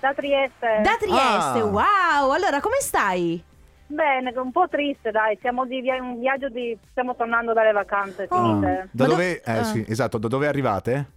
Da 0.00 0.14
Trieste. 0.14 0.80
Da 0.82 0.96
Trieste, 0.98 1.58
Ah. 1.60 1.64
wow. 1.64 2.30
Allora, 2.32 2.60
come 2.60 2.76
stai? 2.80 3.42
Bene, 3.88 4.32
un 4.36 4.50
po' 4.52 4.68
triste, 4.68 5.10
dai. 5.10 5.36
Siamo 5.42 5.66
di 5.66 5.80
via- 5.82 6.00
un 6.00 6.18
viaggio 6.18 6.48
di. 6.48 6.76
Stiamo 6.90 7.14
tornando 7.14 7.52
dalle 7.52 7.72
vacanze 7.72 8.26
Oh. 8.30 8.36
finite. 8.42 8.88
Da 8.90 9.04
Ma 9.04 9.10
dove? 9.10 9.42
do- 9.44 9.50
eh 9.52 9.58
ah. 9.58 9.64
sì, 9.64 9.84
esatto, 9.86 10.16
da 10.18 10.28
dove 10.28 10.48
arrivate? 10.48 11.10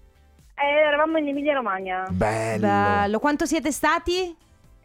E 0.55 0.65
eravamo 0.67 1.17
in 1.19 1.27
Emilia 1.29 1.53
Romagna. 1.53 2.05
Bello. 2.09 2.67
Bello. 2.67 3.19
Quanto 3.19 3.45
siete 3.45 3.71
stati? 3.71 4.35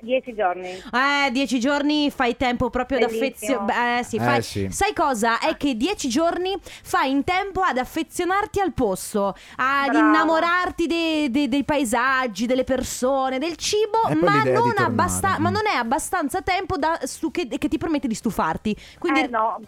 Dieci 0.04 0.34
giorni. 0.34 0.68
Eh, 0.68 1.30
dieci 1.32 1.58
giorni 1.58 2.10
fai 2.10 2.36
tempo 2.36 2.68
proprio 2.70 2.98
ad 2.98 3.04
affezionarti. 3.04 4.00
Eh, 4.00 4.04
sì, 4.04 4.16
Eh, 4.16 4.20
fai- 4.20 4.42
sì. 4.42 4.68
Sai 4.70 4.92
cosa? 4.92 5.38
È 5.40 5.56
che 5.56 5.76
dieci 5.76 6.08
giorni 6.08 6.54
fai 6.62 7.10
in 7.10 7.24
tempo 7.24 7.60
ad 7.62 7.78
affezionarti 7.78 8.60
al 8.60 8.72
posto, 8.74 9.28
ad 9.56 9.88
Brava. 9.90 9.98
innamorarti 9.98 10.86
de- 10.86 11.28
de- 11.30 11.48
dei 11.48 11.64
paesaggi, 11.64 12.46
delle 12.46 12.64
persone, 12.64 13.38
del 13.38 13.56
cibo, 13.56 14.06
E 14.08 14.16
poi 14.16 14.28
ma 14.28 14.42
non, 14.44 14.74
abbasta- 14.76 15.38
ma 15.38 15.48
non 15.50 15.66
è 15.66 15.74
abbastanza 15.74 16.42
tempo 16.42 16.76
da- 16.76 17.00
su 17.04 17.30
che, 17.30 17.48
che 17.48 17.68
ti 17.68 17.78
permette 17.78 18.06
di 18.08 18.14
stufarti. 18.14 18.76
Quindi, 18.98 19.20
Eh 19.20 19.28
no, 19.28 19.58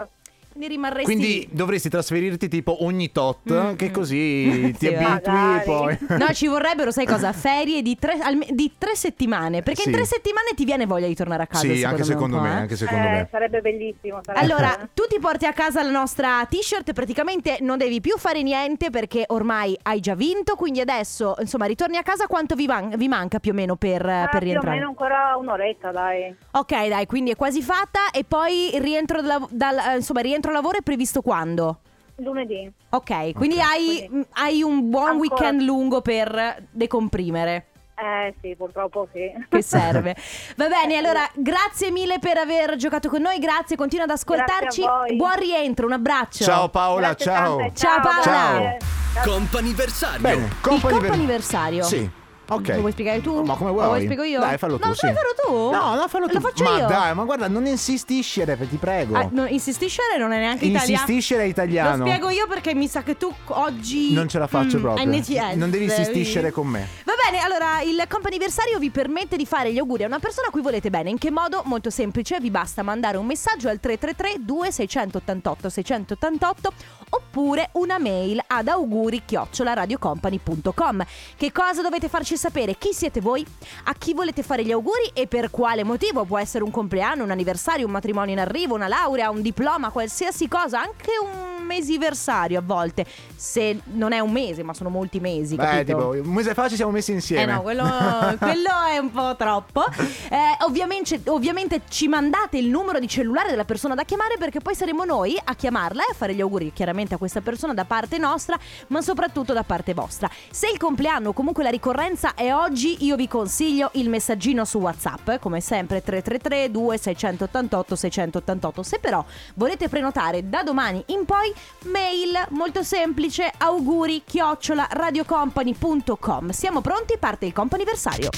quindi 0.56 0.68
rimarresti 0.68 1.04
Quindi 1.04 1.48
dovresti 1.50 1.88
trasferirti 1.88 2.48
tipo 2.48 2.84
ogni 2.84 3.12
tot, 3.12 3.34
Mm, 3.52 3.74
che 3.74 3.90
così 3.90 4.74
ti 4.78 4.86
Sì, 4.88 4.94
abitui 4.94 5.56
e 5.56 5.60
poi... 5.64 5.98
No, 6.18 6.26
ci 6.32 6.46
vorrebbero, 6.46 6.90
sai 6.90 7.06
cosa? 7.06 7.32
Ferie 7.32 7.82
di 7.82 7.96
tre, 7.98 8.18
alme- 8.20 8.46
di 8.50 8.72
tre 8.78 8.94
settimane. 8.96 9.62
Perché 9.62 9.82
Sì. 9.82 9.88
in 9.88 9.94
tre 9.94 10.04
settimane 10.04 10.50
ti 10.56 10.64
viene 10.64 10.86
voglia 10.86 11.06
di 11.06 11.14
tornare 11.14 11.42
a 11.42 11.46
casa. 11.46 11.62
sì, 11.72 11.84
anche 11.84 12.04
secondo 12.04 12.36
un 12.36 12.42
po', 12.42 12.48
me, 12.48 12.54
eh. 12.54 12.60
anche 12.60 12.76
secondo 12.76 13.06
eh, 13.06 13.10
me. 13.10 13.28
sarebbe 13.30 13.60
bellissimo. 13.60 14.20
sarebbe. 14.22 14.44
Allora, 14.44 14.88
tu 14.94 15.04
ti 15.08 15.18
porti 15.20 15.46
a 15.46 15.52
casa 15.52 15.82
la 15.82 15.90
nostra 15.90 16.44
t-shirt, 16.48 16.92
praticamente 16.92 17.58
non 17.60 17.78
devi 17.78 18.00
più 18.00 18.16
fare 18.16 18.42
niente 18.42 18.90
perché 18.90 19.24
ormai 19.28 19.76
hai 19.82 20.00
già 20.00 20.14
vinto, 20.14 20.54
quindi 20.56 20.80
adesso, 20.80 21.34
insomma, 21.40 21.66
ritorni 21.66 21.96
a 21.96 22.02
casa 22.02 22.26
quanto 22.26 22.54
vi, 22.54 22.66
man- 22.66 22.94
vi 22.96 23.08
manca 23.08 23.38
più 23.38 23.52
o 23.52 23.54
meno 23.54 23.76
per, 23.76 24.04
Ah, 24.06 24.28
per 24.28 24.28
più 24.30 24.38
o 24.38 24.40
rientrare? 24.40 24.76
meno 24.76 24.88
ancora 24.88 25.36
un'oretta, 25.38 25.90
dai. 25.92 26.34
Ok, 26.52 26.88
dai, 26.88 27.06
quindi 27.06 27.30
è 27.32 27.36
quasi 27.36 27.62
fatta 27.62 28.10
e 28.12 28.24
poi 28.24 28.70
rientro, 28.78 29.20
dal, 29.22 29.46
dal- 29.50 29.78
eh, 29.92 29.96
insomma, 29.96 30.20
il 30.20 30.26
rientro 30.46 30.50
al 30.50 30.54
lavoro 30.54 30.78
è 30.78 30.82
previsto 30.82 31.22
quando? 31.22 31.80
Lunedì. 32.16 32.70
Ok, 32.90 33.32
quindi. 33.34 33.60
Hai, 33.60 34.08
hai 34.34 34.62
un 34.62 34.88
buon 34.88 35.10
Ancora. 35.10 35.28
weekend 35.34 35.60
lungo 35.62 36.00
per 36.00 36.66
decomprimere. 36.70 37.66
Eh 37.98 38.34
sì, 38.42 38.54
purtroppo 38.56 39.08
sì. 39.12 39.30
Che 39.48 39.62
serve. 39.62 40.14
Va 40.56 40.68
bene, 40.68 40.96
allora 40.96 41.26
grazie 41.34 41.90
mille 41.90 42.18
per 42.18 42.36
aver 42.36 42.76
giocato 42.76 43.08
con 43.08 43.22
noi, 43.22 43.38
grazie, 43.38 43.76
continua 43.76 44.04
ad 44.04 44.10
ascoltarci. 44.10 44.82
Grazie 44.82 44.86
a 44.86 44.96
voi. 44.98 45.16
Buon 45.16 45.36
rientro, 45.38 45.86
un 45.86 45.92
abbraccio. 45.92 46.44
Ciao 46.44 46.68
Paola, 46.68 47.08
Grazie 47.08 47.24
ciao. 47.24 47.56
tante, 47.56 47.74
Ciao, 47.74 48.00
Paola. 48.00 48.20
grazie. 48.22 48.78
Comp'anniversario. 49.24 50.20
Bene, 50.20 50.44
Il 50.44 50.60
comp'anniversario. 50.60 51.82
Sì. 51.84 52.10
Ok. 52.48 52.68
Lo 52.68 52.80
vuoi 52.80 52.92
spiegare 52.92 53.20
tu? 53.20 53.42
Ma 53.42 53.54
come 53.56 53.70
vuoi? 53.72 53.86
vuoi 53.86 54.02
spiego 54.04 54.22
io? 54.22 54.40
Dai, 54.40 54.56
fallo 54.58 54.78
tu, 54.78 54.86
No, 54.86 54.94
sì. 54.94 55.06
farlo 55.06 55.34
tu? 55.44 55.70
No, 55.70 55.94
no, 55.94 56.08
fallo 56.08 56.26
tu. 56.28 56.34
Lo 56.34 56.40
faccio 56.40 56.62
ma 56.64 56.76
io. 56.78 56.86
dai, 56.86 57.14
ma 57.14 57.24
guarda, 57.24 57.48
non 57.48 57.66
insistiscere, 57.66 58.56
ti 58.68 58.76
prego. 58.76 59.16
Ah, 59.16 59.28
no, 59.30 59.46
insistiscere 59.46 60.16
non 60.18 60.32
è 60.32 60.38
neanche 60.38 60.64
italiano. 60.66 60.92
Insistiscere 61.02 61.42
è 61.42 61.46
italiano. 61.46 62.04
Lo 62.04 62.10
spiego 62.10 62.30
io 62.30 62.46
perché 62.46 62.74
mi 62.74 62.86
sa 62.88 63.02
che 63.02 63.16
tu 63.16 63.32
oggi 63.46 64.12
Non 64.12 64.28
ce 64.28 64.38
la 64.38 64.46
faccio 64.46 64.78
Mm, 64.78 64.80
proprio. 64.82 65.06
NTS. 65.06 65.54
Non 65.56 65.70
devi 65.70 65.84
insististere 65.84 66.50
con 66.52 66.66
me. 66.68 66.86
Va 67.04 67.14
bene, 67.30 67.42
allora 67.42 67.80
il 67.82 68.04
comp'anniversario 68.08 68.78
vi 68.78 68.90
permette 68.90 69.36
di 69.36 69.46
fare 69.46 69.72
gli 69.72 69.78
auguri 69.78 70.04
a 70.04 70.06
una 70.06 70.18
persona 70.20 70.46
a 70.48 70.50
cui 70.50 70.62
volete 70.62 70.88
bene. 70.90 71.10
In 71.10 71.18
che 71.18 71.30
modo? 71.30 71.62
Molto 71.64 71.90
semplice, 71.90 72.38
vi 72.40 72.50
basta 72.50 72.82
mandare 72.82 73.16
un 73.16 73.26
messaggio 73.26 73.68
al 73.68 73.80
333 73.80 74.44
2688 74.44 75.68
688 75.68 76.72
oppure 77.10 77.70
una 77.72 77.98
mail 77.98 78.40
ad 78.46 78.68
auguri 78.68 79.22
radiocompany.com. 79.56 81.04
Che 81.36 81.52
cosa 81.52 81.82
dovete 81.82 82.08
farci 82.08 82.36
sapere? 82.36 82.76
Chi 82.76 82.92
siete 82.92 83.20
voi? 83.20 83.44
A 83.84 83.94
chi 83.94 84.14
volete 84.14 84.42
fare 84.42 84.64
gli 84.64 84.72
auguri 84.72 85.10
e 85.12 85.26
per 85.26 85.50
quale 85.50 85.84
motivo? 85.84 86.24
Può 86.24 86.38
essere 86.38 86.64
un 86.64 86.70
compleanno, 86.70 87.22
un 87.24 87.30
anniversario, 87.30 87.86
un 87.86 87.92
matrimonio 87.92 88.32
in 88.32 88.40
arrivo, 88.40 88.74
una 88.74 88.88
laurea, 88.88 89.30
un 89.30 89.42
diploma, 89.42 89.90
qualsiasi 89.90 90.48
cosa, 90.48 90.80
anche 90.80 91.12
un 91.22 91.64
mesiversario 91.64 92.58
a 92.58 92.62
volte. 92.64 93.06
Se 93.34 93.80
non 93.92 94.12
è 94.12 94.20
un 94.20 94.32
mese, 94.32 94.62
ma 94.62 94.74
sono 94.74 94.88
molti 94.88 95.20
mesi, 95.20 95.56
Beh, 95.56 95.64
capito? 95.64 95.96
tipo, 95.96 96.28
un 96.28 96.34
mese 96.34 96.54
fa 96.54 96.68
ci 96.68 96.76
siamo 96.76 96.92
messi 96.92 97.12
insieme. 97.12 97.42
Eh 97.42 97.54
no, 97.54 97.62
quello, 97.62 97.84
quello 98.38 98.84
è 98.90 98.98
un 98.98 99.10
po' 99.10 99.34
troppo. 99.36 99.84
Eh, 100.30 100.64
ovviamente, 100.64 101.20
ovviamente 101.26 101.82
ci 101.88 102.08
mandate 102.08 102.58
il 102.58 102.68
numero 102.68 102.98
di 102.98 103.08
cellulare 103.08 103.50
della 103.50 103.64
persona 103.64 103.94
da 103.94 104.04
chiamare 104.04 104.36
perché 104.38 104.60
poi 104.60 104.74
saremo 104.74 105.04
noi 105.04 105.38
a 105.42 105.54
chiamarla 105.54 106.02
e 106.02 106.12
a 106.12 106.14
fare 106.14 106.34
gli 106.34 106.40
auguri 106.40 106.72
chiaramente 106.72 106.95
a 106.96 107.18
questa 107.18 107.40
persona 107.40 107.74
da 107.74 107.84
parte 107.84 108.18
nostra, 108.18 108.58
ma 108.88 109.00
soprattutto 109.00 109.52
da 109.52 109.62
parte 109.62 109.94
vostra. 109.94 110.30
Se 110.50 110.68
il 110.68 110.78
compleanno 110.78 111.30
o 111.30 111.32
comunque 111.32 111.62
la 111.62 111.70
ricorrenza 111.70 112.34
è 112.34 112.52
oggi, 112.54 113.04
io 113.04 113.16
vi 113.16 113.28
consiglio 113.28 113.90
il 113.94 114.08
messaggino 114.08 114.64
su 114.64 114.78
WhatsApp, 114.78 115.36
come 115.40 115.60
sempre 115.60 116.02
333 116.02 116.70
2688 116.70 117.96
688. 117.96 118.82
Se 118.82 118.98
però 118.98 119.24
volete 119.54 119.88
prenotare 119.88 120.48
da 120.48 120.62
domani 120.62 121.02
in 121.06 121.24
poi, 121.24 121.52
mail 121.84 122.46
molto 122.50 122.82
semplice, 122.82 123.50
auguri 123.56 124.22
chiocciola 124.24 124.88
radiocompany.com. 124.90 126.50
Siamo 126.50 126.80
pronti? 126.80 127.18
Parte 127.18 127.46
il 127.46 127.52
comp'anniversario. 127.52 128.30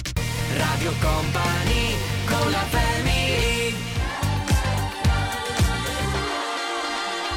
Radio 0.57 0.93
Company 1.00 1.98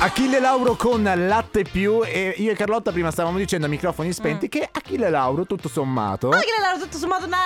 Achille 0.03 0.39
Lauro 0.39 0.75
con 0.75 1.03
Latte 1.03 1.61
Più 1.61 2.01
e 2.03 2.33
io 2.37 2.49
e 2.49 2.55
Carlotta 2.55 2.91
prima 2.91 3.11
stavamo 3.11 3.37
dicendo 3.37 3.67
a 3.67 3.69
microfoni 3.69 4.11
spenti 4.11 4.49
che 4.49 4.67
Achille 4.71 5.11
Lauro 5.11 5.45
tutto 5.45 5.69
sommato 5.69 6.29
Ma 6.29 6.39
che 6.39 6.47
l'ha 6.59 6.75
tutto 6.79 6.97
sommato 6.97 7.27
una... 7.27 7.37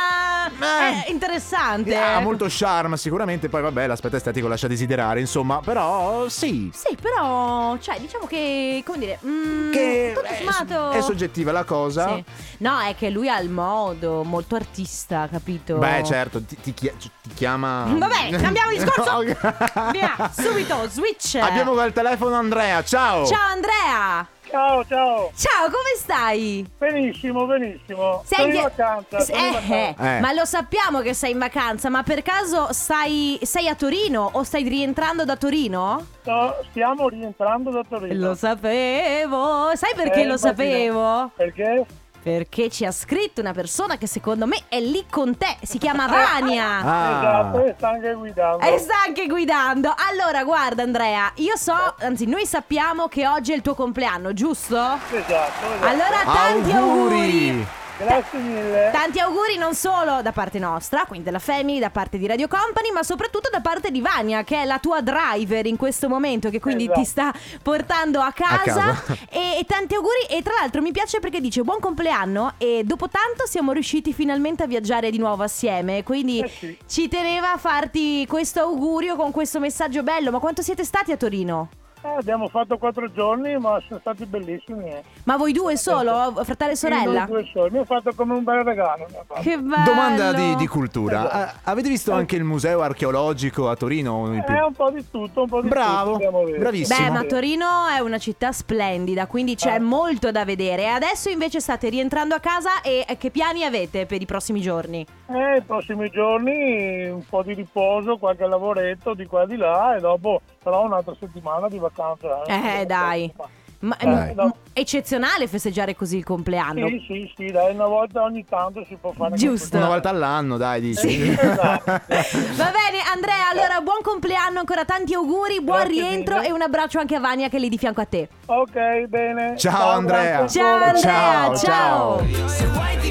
Eh. 0.47 1.03
è 1.03 1.11
interessante. 1.11 1.93
ha 1.97 2.21
molto 2.21 2.45
charme 2.47 2.95
sicuramente, 2.95 3.49
poi 3.49 3.61
vabbè 3.61 3.87
l'aspetto 3.87 4.15
estetico 4.15 4.47
lascia 4.47 4.67
desiderare 4.67 5.19
insomma, 5.19 5.59
però 5.59 6.29
sì. 6.29 6.71
Sì, 6.73 6.95
però, 6.95 7.77
cioè, 7.79 7.99
diciamo 7.99 8.25
che, 8.25 8.81
come 8.85 8.99
dire, 8.99 9.19
mm, 9.25 9.71
Che 9.71 10.13
tutto 10.15 10.33
sommato... 10.33 10.91
è 10.91 11.01
soggettiva 11.01 11.51
la 11.51 11.65
cosa. 11.65 12.15
Sì. 12.15 12.23
No, 12.59 12.79
è 12.79 12.95
che 12.95 13.09
lui 13.09 13.27
ha 13.27 13.39
il 13.39 13.49
modo, 13.49 14.23
molto 14.23 14.55
artista, 14.55 15.27
capito? 15.29 15.77
Beh 15.77 16.03
certo, 16.05 16.41
ti, 16.41 16.57
ti 16.61 16.73
chia- 16.73 16.93
ti 16.97 17.09
chiama... 17.33 17.83
Vabbè, 17.85 18.39
cambiamo 18.39 18.69
discorso. 18.77 19.11
Ok. 19.11 19.91
Via, 19.91 20.31
subito, 20.31 20.87
switch. 20.89 21.35
Abbiamo 21.35 21.77
al 21.77 21.91
telefono 21.91 22.35
Andrea, 22.45 22.83
ciao! 22.83 23.25
Ciao 23.25 23.41
Andrea. 23.53 24.27
Ciao, 24.47 24.85
ciao. 24.85 25.31
Ciao, 25.35 25.65
come 25.65 25.95
stai? 25.97 26.63
Benissimo, 26.77 27.47
benissimo. 27.47 28.21
Sei 28.23 28.37
sono 28.51 28.53
in 28.53 28.61
vacanza. 28.61 29.19
Sono 29.19 29.37
in 29.39 29.45
eh, 29.45 29.51
vacanza. 29.51 30.17
Eh. 30.17 30.19
Ma 30.19 30.31
lo 30.33 30.45
sappiamo 30.45 31.01
che 31.01 31.15
sei 31.15 31.31
in 31.31 31.39
vacanza, 31.39 31.89
ma 31.89 32.03
per 32.03 32.21
caso 32.21 32.71
stai, 32.71 33.39
sei 33.41 33.67
a 33.67 33.73
Torino 33.73 34.29
o 34.33 34.43
stai 34.43 34.61
rientrando 34.69 35.25
da 35.25 35.35
Torino? 35.35 36.05
No, 36.25 36.55
stiamo 36.69 37.09
rientrando 37.09 37.71
da 37.71 37.81
Torino. 37.89 38.27
Lo 38.27 38.35
sapevo. 38.35 39.71
Sai 39.75 39.93
perché 39.95 40.21
Eh, 40.21 40.25
lo 40.27 40.35
immagino. 40.35 40.37
sapevo? 40.37 41.31
Perché? 41.35 41.85
Perché 42.25 42.71
ci 42.71 42.85
ha 42.85 42.91
scritto 42.91 43.39
una 43.39 43.53
persona 43.53 43.99
che 43.99 44.07
secondo 44.07 44.47
me 44.47 44.63
è 44.67 44.79
lì 44.79 45.05
con 45.07 45.37
te. 45.37 45.57
Si 45.61 45.77
chiama 45.77 46.07
Vania. 46.07 46.79
Ah. 46.79 47.19
Esatto, 47.19 47.63
e 47.65 47.73
sta 47.77 47.89
anche 47.89 48.13
guidando. 48.15 48.65
E 48.65 48.77
sta 48.79 48.95
anche 49.05 49.27
guidando. 49.27 49.93
Allora, 50.09 50.43
guarda, 50.43 50.81
Andrea, 50.81 51.31
io 51.35 51.55
so, 51.55 51.75
anzi, 51.99 52.25
noi 52.25 52.47
sappiamo 52.47 53.07
che 53.09 53.27
oggi 53.27 53.51
è 53.51 53.55
il 53.55 53.61
tuo 53.61 53.75
compleanno, 53.75 54.33
giusto? 54.33 54.75
Esatto, 54.75 55.15
esatto. 55.15 55.85
Allora, 55.85 56.23
tanti 56.25 56.71
auguri. 56.71 57.67
Grazie 57.97 58.39
mille. 58.39 58.89
Tanti 58.91 59.19
auguri 59.19 59.57
non 59.57 59.73
solo 59.73 60.21
da 60.21 60.31
parte 60.33 60.59
nostra, 60.59 61.05
quindi 61.05 61.25
della 61.25 61.39
Family, 61.39 61.79
da 61.79 61.89
parte 61.89 62.17
di 62.17 62.27
Radio 62.27 62.47
Company, 62.47 62.91
ma 62.91 63.03
soprattutto 63.03 63.49
da 63.49 63.61
parte 63.61 63.89
di 63.91 64.01
Vania, 64.01 64.43
che 64.43 64.61
è 64.61 64.65
la 64.65 64.79
tua 64.79 65.01
driver 65.01 65.65
in 65.65 65.77
questo 65.77 66.09
momento, 66.09 66.49
che 66.49 66.59
quindi 66.59 66.83
Esatto. 66.83 66.99
ti 66.99 67.05
sta 67.05 67.33
portando 67.61 68.19
a 68.19 68.31
casa. 68.33 68.63
casa. 68.63 69.17
E, 69.29 69.59
e 69.59 69.65
tanti 69.65 69.95
auguri. 69.95 70.25
E 70.29 70.41
tra 70.41 70.53
l'altro 70.59 70.81
mi 70.81 70.91
piace 70.91 71.19
perché 71.19 71.39
dice 71.39 71.61
buon 71.61 71.79
compleanno. 71.79 72.53
E 72.57 72.81
dopo 72.83 73.07
tanto 73.07 73.45
siamo 73.47 73.71
riusciti 73.71 74.11
finalmente 74.13 74.63
a 74.63 74.67
viaggiare 74.67 75.09
di 75.09 75.17
nuovo 75.17 75.43
assieme. 75.43 76.03
Quindi 76.03 76.41
Eh 76.41 76.49
sì. 76.49 76.77
ci 76.87 77.07
teneva 77.07 77.53
a 77.53 77.57
farti 77.57 78.25
questo 78.27 78.59
augurio 78.61 79.15
con 79.15 79.31
questo 79.31 79.59
messaggio 79.59 80.03
bello. 80.03 80.31
Ma 80.31 80.39
quanto 80.39 80.61
siete 80.61 80.83
stati 80.83 81.11
a 81.13 81.17
Torino? 81.17 81.69
Eh, 82.05 82.17
abbiamo 82.19 82.47
fatto 82.49 82.77
quattro 82.77 83.11
giorni, 83.11 83.57
ma 83.57 83.81
sono 83.87 83.99
stati 83.99 84.25
bellissimi. 84.27 84.85
eh. 84.89 85.01
Ma 85.23 85.37
voi 85.37 85.51
due 85.53 85.75
solo, 85.75 86.33
fratello 86.43 86.71
e 86.73 86.75
Sì, 86.75 86.87
noi 86.87 86.99
sorella? 86.99 87.25
due 87.25 87.49
soli. 87.51 87.71
Mi 87.71 87.77
ha 87.79 87.83
fatto 87.85 88.11
come 88.15 88.35
un 88.35 88.43
bel 88.43 88.63
regalo. 88.63 89.07
Che 89.41 89.57
bello. 89.57 89.83
Domanda 89.83 90.31
di, 90.33 90.55
di 90.55 90.67
cultura. 90.67 91.31
Ah, 91.31 91.53
avete 91.63 91.89
visto 91.89 92.11
anche 92.13 92.35
il 92.35 92.43
museo 92.43 92.81
archeologico 92.81 93.69
a 93.69 93.75
Torino? 93.75 94.31
Eh, 94.33 94.61
un 94.63 94.73
po' 94.73 94.91
di 94.91 95.03
tutto, 95.09 95.41
un 95.43 95.47
po' 95.49 95.61
di 95.61 95.67
Bravo, 95.67 96.19
tutto. 96.19 96.43
bravissimo. 96.59 96.99
Beh, 97.07 97.09
ma 97.11 97.23
Torino 97.23 97.65
è 97.95 97.99
una 97.99 98.19
città 98.19 98.51
splendida, 98.51 99.25
quindi 99.25 99.55
c'è 99.55 99.75
Eh. 99.75 99.79
molto 99.79 100.29
da 100.31 100.45
vedere. 100.45 100.83
E 100.83 100.87
adesso 100.87 101.29
invece 101.29 101.59
state 101.59 101.89
rientrando 101.89 102.35
a 102.35 102.39
casa 102.39 102.81
e 102.81 103.03
eh, 103.07 103.17
che 103.17 103.31
piani 103.31 103.63
avete 103.63 104.05
per 104.05 104.21
i 104.21 104.25
prossimi 104.25 104.61
giorni? 104.61 105.03
Eh, 105.27 105.57
i 105.57 105.61
prossimi 105.63 106.09
giorni 106.09 107.07
un 107.09 107.23
po' 107.27 107.41
di 107.41 107.53
riposo, 107.53 108.17
qualche 108.17 108.45
lavoretto 108.45 109.13
di 109.15 109.25
qua 109.25 109.43
e 109.43 109.47
di 109.47 109.57
là 109.57 109.95
e 109.95 109.99
dopo 109.99 110.41
però 110.61 110.83
un'altra 110.83 111.15
settimana 111.19 111.67
di 111.67 111.79
vacanza. 111.79 112.43
Eh, 112.43 112.85
dai. 112.85 113.33
Ma, 113.79 113.95
Dai. 114.01 114.33
mm, 114.33 114.49
eccezionale 114.73 115.47
festeggiare 115.47 115.95
così 115.95 116.17
il 116.17 116.23
compleanno. 116.23 116.87
Sì, 116.87 117.03
sì, 117.05 117.33
sì, 117.35 117.51
dai, 117.51 117.73
una 117.73 117.85
volta 117.85 118.23
ogni 118.23 118.43
tanto 118.45 118.83
si 118.87 118.95
può 118.99 119.11
fare. 119.11 119.35
Giusto. 119.35 119.77
Una 119.77 119.87
volta 119.87 120.09
all'anno, 120.09 120.57
dai, 120.57 120.81
dici. 120.81 121.07
Sì, 121.07 121.29
esatto. 121.29 121.83
Va 121.85 122.71
bene, 122.71 123.01
Andrea, 123.13 123.49
allora 123.51 123.81
buon 123.81 124.01
compleanno, 124.01 124.59
ancora 124.59 124.85
tanti 124.85 125.13
auguri, 125.13 125.61
buon 125.61 125.79
Grazie 125.83 126.01
rientro 126.01 126.35
mille. 126.35 126.47
e 126.47 126.51
un 126.51 126.61
abbraccio 126.61 126.97
anche 126.99 127.15
a 127.15 127.19
Vania 127.19 127.47
che 127.49 127.57
è 127.57 127.59
lì 127.59 127.69
di 127.69 127.77
fianco 127.77 128.01
a 128.01 128.05
te. 128.05 128.27
Ok, 128.45 129.05
bene. 129.07 129.55
Ciao, 129.57 129.89
Andrea. 129.89 130.37
grazie 130.37 130.61
Ciao. 130.61 130.73
Andrea, 130.73 130.95
Ciao, 131.01 131.55
ciao. 131.55 132.25
ciao. 132.27 133.04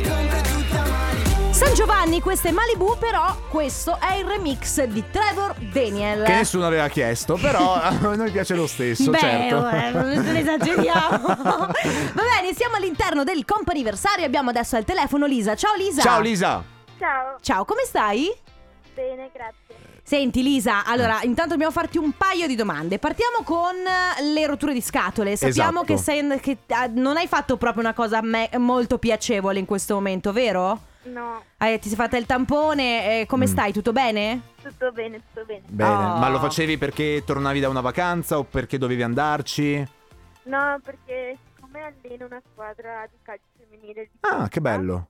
Questa 2.04 2.48
è 2.48 2.52
Malibu, 2.52 2.96
però 2.98 3.34
questo 3.48 3.98
è 3.98 4.16
il 4.16 4.26
remix 4.26 4.82
di 4.84 5.02
Trevor 5.10 5.54
Daniel. 5.72 6.22
Che 6.24 6.34
nessuno 6.34 6.66
aveva 6.66 6.88
chiesto, 6.88 7.36
però 7.36 7.74
a 7.80 7.90
noi 7.90 8.30
piace 8.30 8.54
lo 8.54 8.66
stesso, 8.66 9.10
Beh, 9.10 9.18
certo. 9.18 9.68
eh, 9.68 9.90
non 9.90 10.36
esageriamo. 10.36 11.26
Va 11.42 11.72
bene, 12.12 12.54
siamo 12.54 12.76
all'interno 12.76 13.24
del 13.24 13.44
comp'anniversario. 13.44 14.24
Abbiamo 14.24 14.50
adesso 14.50 14.76
al 14.76 14.84
telefono 14.84 15.24
Lisa. 15.26 15.54
Ciao 15.54 15.74
Lisa. 15.76 16.02
Ciao 16.02 16.20
Lisa. 16.20 16.62
Ciao, 16.98 17.36
Ciao, 17.40 17.64
come 17.64 17.82
stai? 17.84 18.30
bene, 18.94 19.30
grazie. 19.32 19.74
Senti 20.02 20.42
Lisa, 20.42 20.84
allora 20.84 21.20
intanto 21.22 21.52
dobbiamo 21.52 21.72
farti 21.72 21.96
un 21.96 22.12
paio 22.12 22.46
di 22.46 22.54
domande. 22.54 22.98
Partiamo 22.98 23.42
con 23.44 23.74
eh, 23.74 24.22
le 24.22 24.46
rotture 24.46 24.74
di 24.74 24.82
scatole. 24.82 25.36
Sappiamo 25.36 25.82
Esatto. 25.82 25.84
che, 25.84 25.96
sei, 25.98 26.40
che 26.40 26.58
ah, 26.74 26.88
non 26.92 27.16
hai 27.16 27.26
fatto 27.26 27.56
proprio 27.56 27.82
una 27.82 27.94
cosa 27.94 28.18
a 28.18 28.22
me 28.22 28.50
molto 28.58 28.98
piacevole 28.98 29.58
in 29.58 29.64
questo 29.64 29.94
momento, 29.94 30.32
vero? 30.32 30.92
No, 31.04 31.42
Eh, 31.58 31.78
ti 31.78 31.88
sei 31.88 31.96
fatta 31.96 32.16
il 32.16 32.24
tampone, 32.26 33.20
eh, 33.20 33.26
come 33.26 33.44
Mm. 33.44 33.48
stai? 33.48 33.72
Tutto 33.72 33.92
bene? 33.92 34.40
tutto 34.62 34.90
bene, 34.92 35.20
tutto 35.32 35.44
bene. 35.44 35.62
Bene, 35.66 36.04
Oh. 36.12 36.16
ma 36.16 36.28
lo 36.30 36.38
facevi 36.38 36.78
perché 36.78 37.22
tornavi 37.26 37.60
da 37.60 37.68
una 37.68 37.82
vacanza 37.82 38.38
o 38.38 38.44
perché 38.44 38.78
dovevi 38.78 39.02
andarci? 39.02 39.86
No, 40.44 40.80
perché 40.82 41.36
siccome 41.54 41.80
alleno 41.82 42.26
una 42.26 42.40
squadra 42.50 43.06
di 43.10 43.16
calcio 43.22 43.44
femminile 43.58 44.02
di 44.04 44.18
Ah, 44.20 44.48
che 44.48 44.60
bello. 44.62 45.08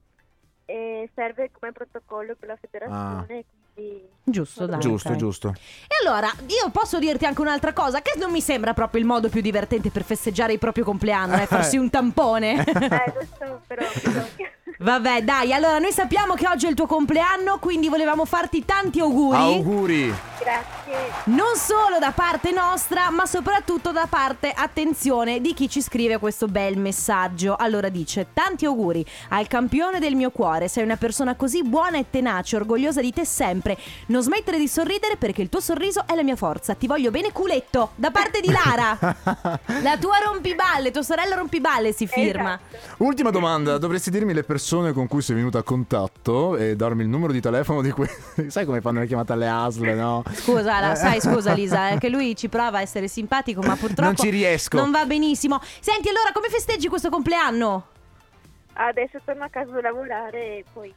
e 0.65 1.09
serve 1.15 1.49
come 1.57 1.71
protocollo 1.71 2.35
per 2.37 2.49
la 2.49 2.57
federazione, 2.59 3.45
quindi 3.73 4.03
Giusto, 4.23 4.65
dai. 4.65 4.79
giusto, 4.79 5.09
ok. 5.11 5.15
giusto. 5.15 5.47
E 5.87 6.05
allora, 6.05 6.27
io 6.47 6.69
posso 6.71 6.99
dirti 6.99 7.25
anche 7.25 7.39
un'altra 7.41 7.71
cosa, 7.71 8.01
che 8.01 8.13
non 8.17 8.31
mi 8.31 8.41
sembra 8.41 8.73
proprio 8.73 8.99
il 8.99 9.05
modo 9.07 9.29
più 9.29 9.39
divertente 9.41 9.91
per 9.91 10.03
festeggiare 10.03 10.51
il 10.53 10.59
proprio 10.59 10.83
compleanno, 10.83 11.35
è 11.35 11.45
farsi 11.47 11.77
un 11.77 11.89
tampone. 11.89 12.63
eh, 12.65 12.65
lo 13.13 13.25
so, 13.37 13.61
però 13.67 13.85
bisogna. 13.93 14.49
Vabbè, 14.77 15.23
dai, 15.23 15.53
allora 15.53 15.79
noi 15.79 15.93
sappiamo 15.93 16.33
che 16.33 16.47
oggi 16.49 16.65
è 16.65 16.69
il 16.69 16.75
tuo 16.75 16.85
compleanno, 16.85 17.59
quindi 17.59 17.87
volevamo 17.87 18.25
farti 18.25 18.65
tanti 18.65 18.99
auguri. 18.99 19.37
Auguri. 19.37 20.15
Grazie. 20.37 21.13
Non 21.25 21.55
solo 21.55 21.97
da 21.97 22.11
parte 22.11 22.51
nostra, 22.51 23.09
ma 23.09 23.25
soprattutto 23.25 23.93
da 23.93 24.05
parte, 24.09 24.51
attenzione, 24.51 25.39
di 25.39 25.53
chi 25.53 25.69
ci 25.69 25.81
scrive 25.81 26.17
questo 26.17 26.47
bel 26.47 26.77
messaggio. 26.77 27.55
Allora 27.57 27.87
dice: 27.87 28.27
Tanti 28.33 28.65
auguri 28.65 29.03
al 29.29 29.47
campione 29.47 29.99
del 29.99 30.15
mio 30.15 30.29
cuore. 30.29 30.67
Sei 30.67 30.83
una 30.83 30.97
persona 30.97 31.35
così 31.35 31.63
buona 31.63 31.97
e 31.97 32.07
tenace, 32.09 32.57
orgogliosa 32.57 32.99
di 32.99 33.13
te 33.13 33.23
sempre. 33.23 33.77
Non 34.07 34.21
smettere 34.21 34.57
di 34.57 34.67
sorridere 34.67 35.15
perché 35.15 35.41
il 35.41 35.47
tuo 35.47 35.61
sorriso 35.61 36.03
è 36.05 36.15
la 36.15 36.23
mia 36.23 36.35
forza. 36.35 36.73
Ti 36.75 36.85
voglio 36.85 37.11
bene, 37.11 37.31
culetto. 37.31 37.91
Da 37.95 38.11
parte 38.11 38.41
di 38.41 38.51
Lara. 38.51 38.97
la 39.81 39.97
tua 39.97 40.17
rompiballe, 40.25 40.91
tua 40.91 41.01
sorella 41.01 41.35
rompiballe 41.35 41.93
si 41.93 42.07
firma. 42.07 42.59
Esatto. 42.69 43.03
Ultima 43.05 43.29
domanda, 43.29 43.77
dovresti 43.77 44.09
dirmi 44.09 44.33
le 44.33 44.43
persone 44.43 44.63
con 44.93 45.07
cui 45.07 45.21
sei 45.21 45.35
venuta 45.35 45.59
a 45.59 45.63
contatto 45.63 46.57
e 46.57 46.75
darmi 46.75 47.03
il 47.03 47.07
numero 47.09 47.31
di 47.31 47.39
telefono 47.39 47.81
di 47.81 47.91
cui... 47.91 48.07
Sai 48.47 48.65
come 48.65 48.81
fanno 48.81 48.99
le 48.99 49.05
chiamate 49.07 49.33
alle 49.33 49.47
ASL, 49.47 49.93
no? 49.95 50.23
Scusa, 50.33 50.79
la- 50.79 50.95
sai, 50.95 51.21
scusa 51.21 51.53
Lisa, 51.53 51.89
eh, 51.89 51.97
che 51.99 52.09
lui 52.09 52.35
ci 52.35 52.49
prova 52.49 52.79
a 52.79 52.81
essere 52.81 53.07
simpatico, 53.07 53.61
ma 53.61 53.75
purtroppo 53.75 54.01
Non 54.03 54.15
ci 54.15 54.29
riesco. 54.29 54.77
Non 54.77 54.89
va 54.91 55.05
benissimo. 55.05 55.59
Senti, 55.79 56.09
allora 56.09 56.31
come 56.33 56.49
festeggi 56.49 56.87
questo 56.87 57.09
compleanno? 57.09 57.87
Adesso 58.73 59.19
torno 59.23 59.43
a 59.43 59.49
casa 59.49 59.71
a 59.77 59.81
lavorare 59.81 60.57
e 60.57 60.65
poi 60.73 60.93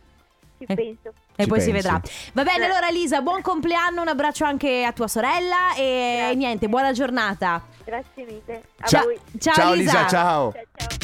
ci 0.59 0.65
Eh. 0.67 0.75
penso. 0.75 1.13
E 1.37 1.43
Ci 1.45 1.49
poi 1.49 1.61
si 1.61 1.71
pensi. 1.71 1.87
vedrà. 1.89 2.01
Va 2.33 2.43
bene, 2.45 2.65
Eh. 2.65 2.71
allora 2.71 2.89
Lisa, 2.89 3.21
buon 3.21 3.43
compleanno, 3.43 4.01
un 4.01 4.09
abbraccio 4.09 4.45
anche 4.45 4.83
a 4.85 4.93
tua 4.93 5.07
sorella 5.09 5.75
e 5.77 6.17
Grazie. 6.19 6.35
niente, 6.37 6.69
buona 6.69 6.93
giornata. 6.93 7.63
Grazie 7.85 8.25
mille. 8.25 8.63
A 8.81 8.87
Ciao, 8.87 9.05
voi. 9.05 9.19
Ciao, 9.39 9.55
ciao 9.55 9.75
Lisa. 9.75 9.93
Lisa, 10.03 10.07
ciao. 10.09 10.53
Ciao 10.53 10.63
ciao. 10.77 10.97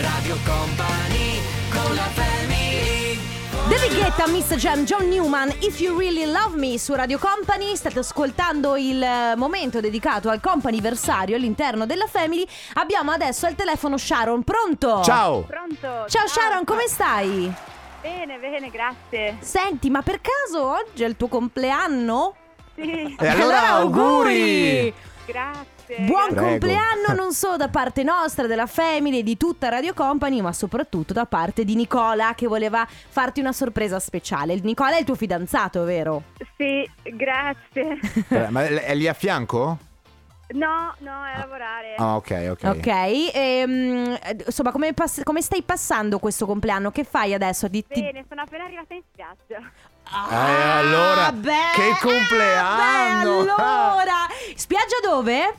Radio 0.00 0.36
Company 0.44 1.35
David 3.68 3.94
Guetta, 3.96 4.26
Miss 4.28 4.54
Jam, 4.54 4.84
John 4.84 5.08
Newman, 5.08 5.48
If 5.60 5.80
You 5.80 5.98
Really 5.98 6.24
Love 6.24 6.56
Me 6.56 6.78
su 6.78 6.94
Radio 6.94 7.18
Company. 7.18 7.74
State 7.76 7.98
ascoltando 7.98 8.76
il 8.76 9.02
eh, 9.02 9.34
momento 9.36 9.80
dedicato 9.80 10.28
al 10.30 10.40
companiversario 10.40 11.36
all'interno 11.36 11.84
della 11.86 12.06
Family. 12.06 12.46
Abbiamo 12.74 13.10
adesso 13.10 13.46
al 13.46 13.54
telefono 13.54 13.96
Sharon, 13.96 14.42
pronto? 14.44 15.02
Ciao. 15.02 15.42
Pronto? 15.42 16.06
Ciao 16.08 16.26
Sharon, 16.26 16.64
come 16.64 16.86
stai? 16.86 17.52
Bene, 18.02 18.38
bene, 18.38 18.70
grazie. 18.70 19.36
Senti, 19.40 19.90
ma 19.90 20.02
per 20.02 20.20
caso 20.20 20.64
oggi 20.64 21.02
è 21.02 21.06
il 21.06 21.16
tuo 21.16 21.28
compleanno? 21.28 22.34
Sì, 22.74 23.16
E 23.18 23.26
allora 23.28 23.68
auguri! 23.68 24.92
grazie. 25.24 25.75
Buon 25.98 26.30
Prego. 26.30 26.42
compleanno 26.46 27.14
non 27.16 27.32
solo 27.32 27.56
da 27.56 27.68
parte 27.68 28.02
nostra, 28.02 28.46
della 28.46 28.66
Family 28.66 29.18
e 29.18 29.22
di 29.22 29.36
tutta 29.36 29.68
Radio 29.68 29.94
Company, 29.94 30.40
ma 30.40 30.52
soprattutto 30.52 31.12
da 31.12 31.26
parte 31.26 31.64
di 31.64 31.74
Nicola 31.74 32.34
che 32.34 32.46
voleva 32.46 32.86
farti 32.86 33.40
una 33.40 33.52
sorpresa 33.52 33.98
speciale. 34.00 34.58
Nicola 34.62 34.96
è 34.96 34.98
il 34.98 35.04
tuo 35.04 35.14
fidanzato, 35.14 35.84
vero? 35.84 36.22
Sì, 36.56 36.88
grazie. 37.02 37.98
Eh, 38.36 38.48
Ma 38.50 38.64
è 38.64 38.84
è 38.86 38.94
lì 38.94 39.06
a 39.06 39.12
fianco? 39.14 39.78
No, 40.48 40.94
no, 40.98 41.24
è 41.24 41.34
a 41.34 41.38
lavorare. 41.38 41.94
Ah, 41.96 42.16
ok, 42.16 42.48
ok. 42.50 42.64
Ok, 42.64 42.86
ehm, 43.34 44.18
insomma, 44.46 44.70
come, 44.70 44.92
pass- 44.94 45.22
come 45.24 45.42
stai 45.42 45.62
passando 45.62 46.18
questo 46.18 46.46
compleanno? 46.46 46.90
Che 46.92 47.02
fai 47.04 47.34
adesso? 47.34 47.68
Ti- 47.68 47.84
Bene, 47.88 48.24
sono 48.28 48.42
appena 48.42 48.64
arrivata 48.64 48.94
in 48.94 49.02
spiaggia. 49.12 49.60
Ah, 50.04 50.78
allora, 50.78 51.32
beh, 51.32 51.50
che 51.74 51.96
compleanno! 52.00 53.44
Beh, 53.44 53.50
allora, 53.50 54.26
spiaggia 54.54 54.96
dove? 55.02 55.54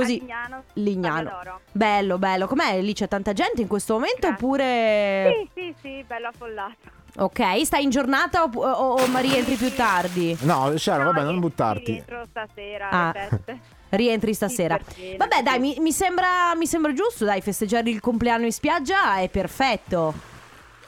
Così. 0.00 0.18
Lignano. 0.18 0.62
Lignano. 0.74 1.60
Bello, 1.72 2.18
bello. 2.18 2.46
Com'è? 2.46 2.80
Lì 2.80 2.92
c'è 2.92 3.08
tanta 3.08 3.32
gente 3.32 3.60
in 3.62 3.68
questo 3.68 3.94
momento 3.94 4.28
Grazie. 4.28 4.34
oppure... 4.34 5.48
Sì, 5.54 5.60
sì, 5.60 5.74
sì, 5.80 6.04
bello 6.06 6.28
affollato. 6.28 6.96
Ok, 7.16 7.64
stai 7.64 7.82
in 7.82 7.90
giornata 7.90 8.44
o, 8.44 8.50
o, 8.54 8.92
o 9.00 9.06
ma 9.08 9.18
rientri 9.18 9.56
più 9.56 9.74
tardi? 9.74 10.36
No, 10.42 10.76
Sharon, 10.76 11.06
No, 11.06 11.12
vabbè, 11.12 11.24
non 11.24 11.40
buttarti. 11.40 11.92
Rientro 11.92 12.24
stasera 12.30 12.88
Ah. 12.90 13.14
Rientri 13.90 14.34
stasera. 14.34 14.78
bene, 14.96 15.16
Vabbè, 15.16 15.36
sì. 15.36 15.42
dai, 15.42 15.58
mi, 15.58 15.76
mi 15.78 15.92
sembra, 15.92 16.54
mi 16.54 16.66
sembra 16.66 16.92
giusto, 16.92 17.24
dai, 17.24 17.40
festeggiare 17.40 17.88
il 17.90 18.00
compleanno 18.00 18.44
in 18.44 18.52
spiaggia 18.52 19.16
è 19.18 19.28
perfetto. 19.30 20.12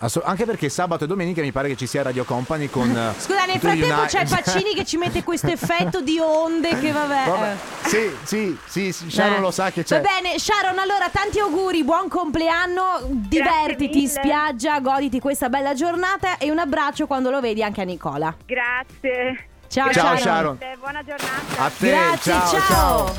Asso- 0.02 0.22
anche 0.24 0.46
perché 0.46 0.70
sabato 0.70 1.04
e 1.04 1.06
domenica 1.06 1.42
mi 1.42 1.52
pare 1.52 1.68
che 1.68 1.76
ci 1.76 1.86
sia 1.86 2.02
Radio 2.02 2.24
Company 2.24 2.70
con... 2.70 2.88
eh, 2.96 3.12
Scusa, 3.20 3.44
nel 3.44 3.58
frattempo 3.58 3.94
Uni- 3.98 4.06
c'è 4.06 4.26
Pacini 4.26 4.74
che 4.74 4.84
ci 4.86 4.96
mette 4.96 5.22
questo 5.22 5.48
effetto 5.52 6.00
di 6.00 6.18
onde 6.18 6.70
che 6.78 6.90
vabbè. 6.90 7.24
Vabbè, 7.28 7.52
eh. 7.52 7.88
Sì, 7.88 8.10
sì, 8.24 8.58
sì, 8.66 8.92
sì, 8.92 9.10
Sharon 9.10 9.36
Eh. 9.36 9.40
lo 9.40 9.50
sa 9.50 9.70
che 9.70 9.82
c'è. 9.84 10.00
Va 10.00 10.08
bene, 10.08 10.38
Sharon, 10.38 10.78
allora 10.78 11.10
tanti 11.10 11.38
auguri, 11.38 11.84
buon 11.84 12.08
compleanno, 12.08 13.00
divertiti 13.08 13.84
in 13.98 14.04
mille. 14.04 14.08
spiaggia, 14.08 14.80
goditi 14.80 15.20
questa 15.20 15.50
bella 15.50 15.74
giornata 15.74 16.38
e 16.38 16.50
un 16.50 16.58
abbraccio 16.58 17.06
quando 17.06 17.28
lo 17.30 17.40
vedi 17.40 17.62
anche 17.62 17.82
a 17.82 17.84
Nicola. 17.84 18.34
Grazie. 18.46 19.48
Ciao, 19.68 19.92
Ciao, 19.92 20.16
Sharon. 20.16 20.56
Sharon. 20.58 20.78
Buona 20.80 21.04
giornata. 21.04 21.62
A 21.62 21.70
te, 21.78 21.88
Grazie, 21.90 22.32
ciao, 22.32 22.48
ciao. 22.48 22.60
ciao. 22.66 23.12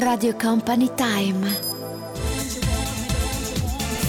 Radio 0.00 0.34
Company 0.36 0.90
Time. 0.96 1.71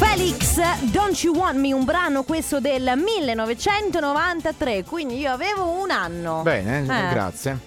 Felix, 0.05 0.59
Don't 0.91 1.17
You 1.23 1.33
Want 1.33 1.57
Me, 1.57 1.71
un 1.71 1.85
brano 1.85 2.23
questo 2.23 2.59
del 2.59 2.91
1993, 2.95 4.83
quindi 4.83 5.17
io 5.17 5.31
avevo 5.31 5.79
un 5.81 5.91
anno. 5.91 6.41
Bene, 6.41 6.81
Eh, 6.81 7.13
grazie. 7.13 7.57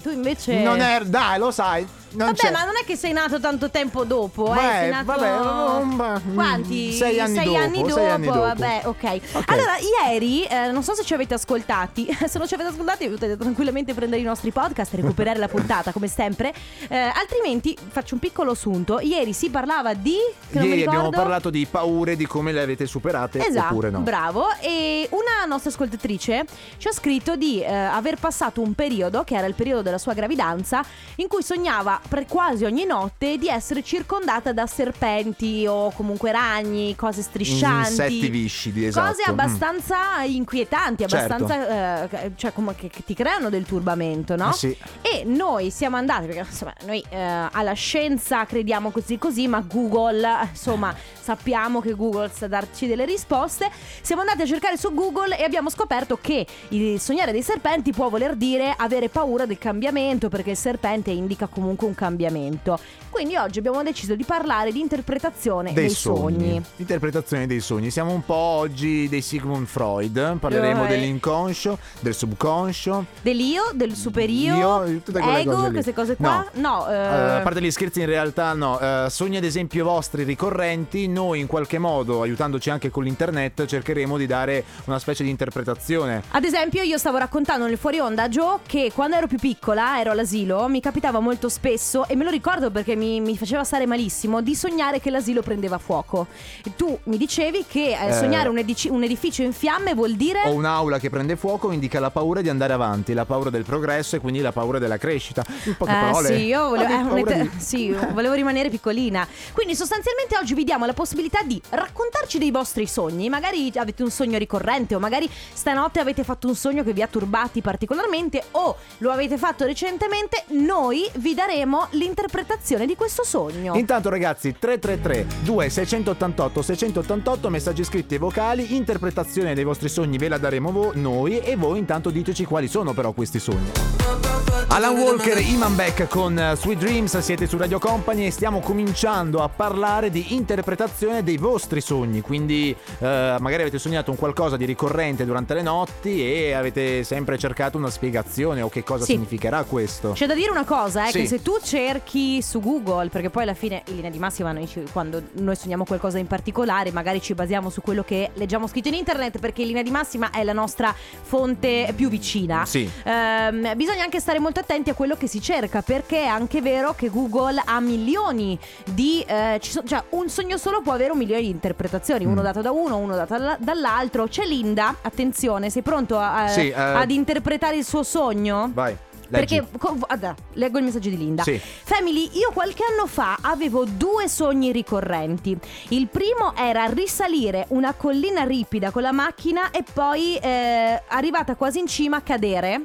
Tu 0.00 0.10
invece... 0.10 0.62
Non 0.62 0.80
è... 0.80 1.00
Dai, 1.04 1.38
lo 1.40 1.50
sai. 1.50 1.84
Non 2.14 2.26
Vabbè, 2.28 2.38
c'è. 2.38 2.50
ma 2.50 2.64
non 2.64 2.74
è 2.80 2.84
che 2.84 2.96
sei 2.96 3.12
nato 3.12 3.40
tanto 3.40 3.70
tempo 3.70 4.04
dopo, 4.04 4.52
eh? 4.52 4.54
Beh, 4.54 4.60
Sei 4.60 4.90
nato... 4.90 5.04
vabbè, 5.04 5.94
beh, 6.20 6.20
mm, 6.30 6.34
Quanti? 6.34 6.92
sei 6.92 7.20
anni 7.20 7.42
dopo, 7.44 7.56
anni 7.56 7.90
sei 7.90 8.08
anni 8.10 8.26
dopo. 8.26 8.40
vabbè, 8.40 8.80
ok. 8.84 9.20
Ok. 9.32 9.50
Allora, 9.50 9.72
ieri, 10.04 10.44
eh, 10.44 10.70
non 10.70 10.82
so 10.82 10.94
se 10.94 11.04
ci 11.04 11.14
avete 11.14 11.34
ascoltati, 11.34 12.06
se 12.26 12.38
non 12.38 12.46
ci 12.46 12.54
avete 12.54 12.68
ascoltati 12.70 13.08
potete 13.08 13.36
tranquillamente 13.36 13.94
prendere 13.94 14.20
i 14.20 14.24
nostri 14.24 14.50
podcast 14.50 14.92
e 14.92 14.96
recuperare 14.96 15.38
la 15.38 15.48
puntata, 15.48 15.92
come 15.92 16.06
sempre. 16.08 16.52
Eh, 16.88 16.96
altrimenti, 16.96 17.76
faccio 17.88 18.14
un 18.14 18.20
piccolo 18.20 18.50
assunto. 18.50 19.00
Ieri 19.00 19.32
si 19.32 19.48
parlava 19.48 19.94
di... 19.94 20.16
Ieri 20.50 20.84
abbiamo 20.84 21.08
parlato 21.10 21.48
di 21.48 21.66
paure, 21.70 22.14
di 22.16 22.26
come 22.26 22.52
le 22.52 22.60
avete 22.62 22.86
superate 22.86 23.46
Esatto, 23.46 23.66
oppure 23.68 23.90
no. 23.90 24.00
bravo. 24.00 24.46
E 24.60 25.08
una 25.12 25.46
nostra 25.46 25.70
ascoltatrice 25.70 26.44
ci 26.76 26.88
ha 26.88 26.92
scritto 26.92 27.36
di 27.36 27.62
eh, 27.62 27.72
aver 27.72 28.16
passato 28.18 28.60
un 28.60 28.74
periodo, 28.74 29.24
che 29.24 29.34
era 29.36 29.46
il 29.46 29.54
periodo 29.54 29.80
della 29.82 29.98
sua 29.98 30.12
gravidanza, 30.12 30.84
in 31.16 31.28
cui 31.28 31.42
sognava 31.42 32.00
per 32.08 32.26
quasi 32.26 32.64
ogni 32.64 32.84
notte 32.84 33.38
di 33.38 33.48
essere 33.48 33.82
circondata 33.82 34.52
da 34.52 34.66
serpenti 34.66 35.66
o 35.66 35.90
comunque 35.92 36.30
ragni, 36.32 36.94
cose 36.94 37.22
striscianti. 37.22 37.90
Insetti 37.90 38.28
viscidi, 38.28 38.86
esatto. 38.86 39.08
Cose 39.08 39.22
abbastanza 39.22 40.22
inquietanti, 40.24 41.06
Certo. 41.08 41.34
abbastanza 41.34 42.08
eh, 42.22 42.32
cioè 42.36 42.52
come 42.52 42.74
che, 42.74 42.88
che 42.88 43.04
ti 43.04 43.14
creano 43.14 43.48
del 43.48 43.64
turbamento, 43.64 44.36
no? 44.36 44.48
Ah, 44.48 44.52
sì. 44.52 44.76
E 45.00 45.24
noi 45.24 45.70
siamo 45.70 45.96
andati, 45.96 46.26
perché 46.26 46.40
insomma 46.40 46.74
noi 46.84 47.02
eh, 47.08 47.48
alla 47.50 47.72
scienza 47.72 48.44
crediamo 48.44 48.90
così 48.90 49.18
così, 49.18 49.48
ma 49.48 49.60
Google, 49.60 50.48
insomma, 50.50 50.94
sappiamo 51.20 51.80
che 51.80 51.94
Google 51.94 52.30
sa 52.32 52.46
darci 52.46 52.86
delle 52.86 53.04
risposte. 53.04 53.70
Siamo 54.00 54.22
andati 54.22 54.42
a 54.42 54.46
cercare 54.46 54.76
su 54.76 54.92
Google 54.92 55.38
e 55.38 55.44
abbiamo 55.44 55.70
scoperto 55.70 56.18
che 56.20 56.46
il 56.68 57.00
sognare 57.00 57.32
dei 57.32 57.42
serpenti 57.42 57.92
può 57.92 58.08
voler 58.08 58.34
dire 58.36 58.74
avere 58.76 59.08
paura 59.08 59.46
del 59.46 59.58
cambiamento, 59.58 60.28
perché 60.28 60.50
il 60.50 60.56
serpente 60.56 61.10
indica 61.10 61.46
comunque 61.46 61.86
un 61.86 61.91
cambiamento. 61.94 62.78
Quindi 63.10 63.36
oggi 63.36 63.58
abbiamo 63.58 63.82
deciso 63.82 64.14
di 64.14 64.24
parlare 64.24 64.72
di 64.72 64.80
interpretazione 64.80 65.72
dei, 65.74 65.86
Dei 65.86 65.94
sogni. 65.94 66.62
Interpretazione 66.76 67.46
dei 67.46 67.60
sogni. 67.60 67.90
Siamo 67.90 68.12
un 68.12 68.24
po' 68.24 68.34
oggi 68.34 69.08
dei 69.08 69.20
Sigmund 69.20 69.66
Freud. 69.66 70.38
Parleremo 70.38 70.84
Eh. 70.84 70.88
dell'inconscio, 70.88 71.78
del 72.00 72.14
subconscio. 72.14 73.04
Dell'io, 73.20 73.64
del 73.74 73.94
superio, 73.94 74.54
Io, 74.56 75.00
tutte 75.02 75.20
quelle 75.20 75.40
ego, 75.40 75.52
cose 75.52 75.66
lì. 75.66 75.72
queste 75.72 75.92
cose 75.92 76.16
qua. 76.16 76.46
No, 76.54 76.88
eh, 76.88 76.94
Eh, 76.94 76.96
a 76.96 77.40
parte 77.42 77.60
gli 77.60 77.70
scherzi, 77.70 78.00
in 78.00 78.06
realtà 78.06 78.54
no. 78.54 78.78
Eh, 78.80 79.06
sogni 79.10 79.36
ad 79.36 79.44
esempio 79.44 79.84
vostri 79.84 80.22
ricorrenti, 80.24 81.06
noi 81.06 81.40
in 81.40 81.46
qualche 81.46 81.78
modo, 81.78 82.22
aiutandoci 82.22 82.70
anche 82.70 82.90
con 82.90 83.04
l'internet, 83.04 83.66
cercheremo 83.66 84.16
di 84.16 84.26
dare 84.26 84.64
una 84.86 84.98
specie 84.98 85.22
di 85.22 85.28
interpretazione. 85.30 86.22
Ad 86.30 86.44
esempio, 86.44 86.82
io 86.82 86.96
stavo 86.96 87.18
raccontando 87.18 87.66
nel 87.66 87.76
fuori 87.76 87.98
onda 87.98 88.22
a 88.24 88.28
Joe 88.28 88.58
che 88.66 88.90
quando 88.94 89.16
ero 89.16 89.26
più 89.26 89.38
piccola, 89.38 90.00
ero 90.00 90.12
all'asilo, 90.12 90.66
mi 90.68 90.80
capitava 90.80 91.20
molto 91.20 91.48
spesso, 91.50 91.80
e 92.08 92.14
me 92.16 92.24
lo 92.24 92.30
ricordo 92.30 92.70
perché 92.70 92.94
mi, 92.96 93.20
mi 93.20 93.36
faceva 93.36 93.64
stare 93.64 93.86
malissimo, 93.86 94.40
di 94.40 94.54
sognare 94.54 95.00
che 95.00 95.10
l'asilo 95.10 95.42
prendeva 95.42 95.78
fuoco. 95.78 96.26
E 96.64 96.74
tu 96.76 96.96
mi 97.04 97.16
dicevi 97.16 97.64
che 97.68 97.96
eh, 97.98 98.08
Eh. 98.08 98.12
sognare 98.12 98.48
un, 98.48 98.58
edici- 98.58 98.88
un 98.88 99.02
edificio 99.02 99.42
in 99.42 99.52
fiamme 99.52 99.94
vuol 99.94 100.14
dire. 100.14 100.42
O 100.46 100.52
un'aula 100.52 100.98
che 100.98 101.10
prende 101.10 101.36
fuoco 101.36 101.70
indica 101.72 101.98
la 102.00 102.10
paura 102.10 102.40
di 102.40 102.48
andare 102.48 102.72
avanti, 102.72 103.12
la 103.14 103.24
paura 103.24 103.50
del 103.50 103.64
progresso 103.64 104.16
e 104.16 104.20
quindi 104.20 104.40
la 104.40 104.52
paura 104.52 104.78
della 104.78 104.96
crescita. 104.98 105.44
In 105.64 105.76
poche 105.76 105.90
Eh, 105.90 105.94
parole. 105.94 106.26
sì, 106.28 106.44
io 106.44 106.68
volevo, 106.68 106.92
eh, 106.94 106.96
un'ete- 107.20 107.40
di- 107.42 107.50
sì, 107.60 107.90
volevo 108.12 108.34
rimanere 108.34 108.68
piccolina. 108.68 109.26
Quindi 109.52 109.74
sostanzialmente 109.74 110.36
oggi 110.38 110.54
vi 110.54 110.64
diamo 110.64 110.86
la 110.86 110.92
possibilità 110.94 111.42
di 111.42 111.60
raccontarci 111.70 112.38
dei 112.38 112.50
vostri 112.50 112.86
sogni. 112.86 113.28
Magari 113.28 113.70
avete 113.76 114.02
un 114.02 114.10
sogno 114.10 114.38
ricorrente 114.38 114.94
o 114.94 114.98
magari 114.98 115.28
stanotte 115.52 116.00
avete 116.00 116.22
fatto 116.24 116.46
un 116.48 116.54
sogno 116.54 116.82
che 116.84 116.92
vi 116.92 117.02
ha 117.02 117.06
turbati 117.06 117.60
particolarmente 117.62 118.42
o 118.52 118.76
lo 118.98 119.10
avete 119.10 119.36
fatto 119.38 119.64
recentemente. 119.64 120.44
Noi 120.48 121.08
vi 121.14 121.34
daremo 121.34 121.71
proviamo 121.72 121.86
l'interpretazione 121.92 122.84
di 122.86 122.94
questo 122.94 123.24
sogno. 123.24 123.74
Intanto 123.76 124.10
ragazzi 124.10 124.54
333 124.58 125.42
2688 125.42 126.62
688 126.62 127.48
messaggi 127.50 127.84
scritti 127.84 128.16
e 128.16 128.18
vocali, 128.18 128.76
interpretazione 128.76 129.54
dei 129.54 129.64
vostri 129.64 129.88
sogni 129.88 130.18
ve 130.18 130.28
la 130.28 130.38
daremo 130.38 130.70
vo- 130.70 130.92
noi 130.94 131.38
e 131.38 131.56
voi 131.56 131.78
intanto 131.78 132.10
diteci 132.10 132.44
quali 132.44 132.68
sono 132.68 132.92
però 132.92 133.12
questi 133.12 133.38
sogni. 133.38 134.31
Alan 134.68 134.96
Walker, 134.96 135.38
Iman 135.38 135.74
Beck 135.74 136.08
con 136.08 136.38
eh, 136.38 136.56
Sweet 136.56 136.78
Dreams, 136.78 137.18
siete 137.18 137.46
su 137.46 137.58
Radio 137.58 137.78
Company 137.78 138.26
e 138.26 138.30
stiamo 138.30 138.60
cominciando 138.60 139.42
a 139.42 139.48
parlare 139.50 140.08
di 140.08 140.34
interpretazione 140.34 141.22
dei 141.22 141.36
vostri 141.36 141.82
sogni, 141.82 142.22
quindi 142.22 142.74
eh, 143.00 143.36
magari 143.38 143.60
avete 143.62 143.78
sognato 143.78 144.10
un 144.10 144.16
qualcosa 144.16 144.56
di 144.56 144.64
ricorrente 144.64 145.26
durante 145.26 145.52
le 145.52 145.60
notti 145.60 146.24
e 146.24 146.52
avete 146.54 147.04
sempre 147.04 147.36
cercato 147.36 147.76
una 147.76 147.90
spiegazione 147.90 148.62
o 148.62 148.70
che 148.70 148.82
cosa 148.82 149.04
Sì. 149.04 149.12
significherà 149.12 149.64
questo. 149.64 150.12
C'è 150.12 150.24
da 150.26 150.34
dire 150.34 150.50
una 150.50 150.64
cosa, 150.64 151.06
eh, 151.06 151.10
Sì. 151.10 151.18
che 151.20 151.26
se 151.26 151.42
tu 151.42 151.58
cerchi 151.62 152.40
su 152.40 152.60
Google, 152.60 153.08
perché 153.10 153.28
poi 153.28 153.42
alla 153.42 153.54
fine 153.54 153.82
in 153.88 153.96
linea 153.96 154.10
di 154.10 154.18
massima 154.18 154.52
noi 154.52 154.66
ci- 154.66 154.84
quando 154.90 155.20
noi 155.32 155.54
sogniamo 155.54 155.84
qualcosa 155.84 156.16
in 156.18 156.26
particolare, 156.26 156.92
magari 156.92 157.20
ci 157.20 157.34
basiamo 157.34 157.68
su 157.68 157.82
quello 157.82 158.04
che 158.04 158.30
leggiamo 158.34 158.66
scritto 158.66 158.88
in 158.88 158.94
internet, 158.94 159.38
perché 159.38 159.60
in 159.60 159.68
linea 159.68 159.82
di 159.82 159.90
massima 159.90 160.30
è 160.30 160.42
la 160.44 160.54
nostra 160.54 160.94
fonte 161.20 161.92
più 161.94 162.08
vicina. 162.08 162.64
Sì. 162.64 162.88
Ehm, 163.04 163.76
bisogna 163.76 164.02
anche 164.02 164.20
stare 164.22 164.38
molto 164.38 164.60
attenti 164.60 164.88
a 164.88 164.94
quello 164.94 165.16
che 165.16 165.26
si 165.26 165.40
cerca, 165.42 165.82
perché 165.82 166.22
è 166.22 166.26
anche 166.26 166.62
vero 166.62 166.94
che 166.94 167.10
Google 167.10 167.60
ha 167.64 167.80
milioni 167.80 168.58
di. 168.84 169.20
eh, 169.26 169.58
so- 169.60 169.82
cioè, 169.84 170.02
un 170.10 170.28
sogno 170.28 170.56
solo 170.56 170.80
può 170.80 170.92
avere 170.92 171.10
un 171.12 171.18
milione 171.18 171.42
di 171.42 171.48
interpretazioni, 171.50 172.24
uno 172.24 172.40
Mm. 172.40 172.44
dato 172.44 172.60
da 172.62 172.70
uno, 172.70 172.96
uno 172.96 173.14
dato 173.16 173.36
dalla- 173.36 173.56
dall'altro. 173.58 174.26
C'è 174.28 174.44
Linda, 174.44 174.96
attenzione, 175.02 175.68
sei 175.70 175.82
pronto 175.82 176.16
a- 176.18 176.46
Sì, 176.48 176.68
eh. 176.68 176.72
ad 176.74 177.10
interpretare 177.10 177.76
il 177.76 177.84
suo 177.84 178.02
sogno? 178.04 178.70
Vai. 178.72 178.96
Perché 179.28 179.66
co- 179.78 179.96
guarda, 179.96 180.34
leggo 180.54 180.76
il 180.76 180.84
messaggio 180.84 181.08
di 181.08 181.16
Linda. 181.16 181.42
Sì. 181.42 181.58
Family, 181.58 182.28
io 182.34 182.50
qualche 182.52 182.82
anno 182.88 183.06
fa 183.06 183.38
avevo 183.40 183.86
due 183.86 184.28
sogni 184.28 184.72
ricorrenti. 184.72 185.56
Il 185.88 186.08
primo 186.08 186.54
era 186.54 186.84
risalire 186.84 187.64
una 187.68 187.94
collina 187.94 188.44
ripida 188.44 188.90
con 188.90 189.00
la 189.00 189.12
macchina 189.12 189.70
e 189.70 189.82
poi 189.90 190.36
eh, 190.36 191.02
arrivata 191.08 191.54
quasi 191.56 191.78
in 191.78 191.86
cima 191.86 192.22
cadere. 192.22 192.82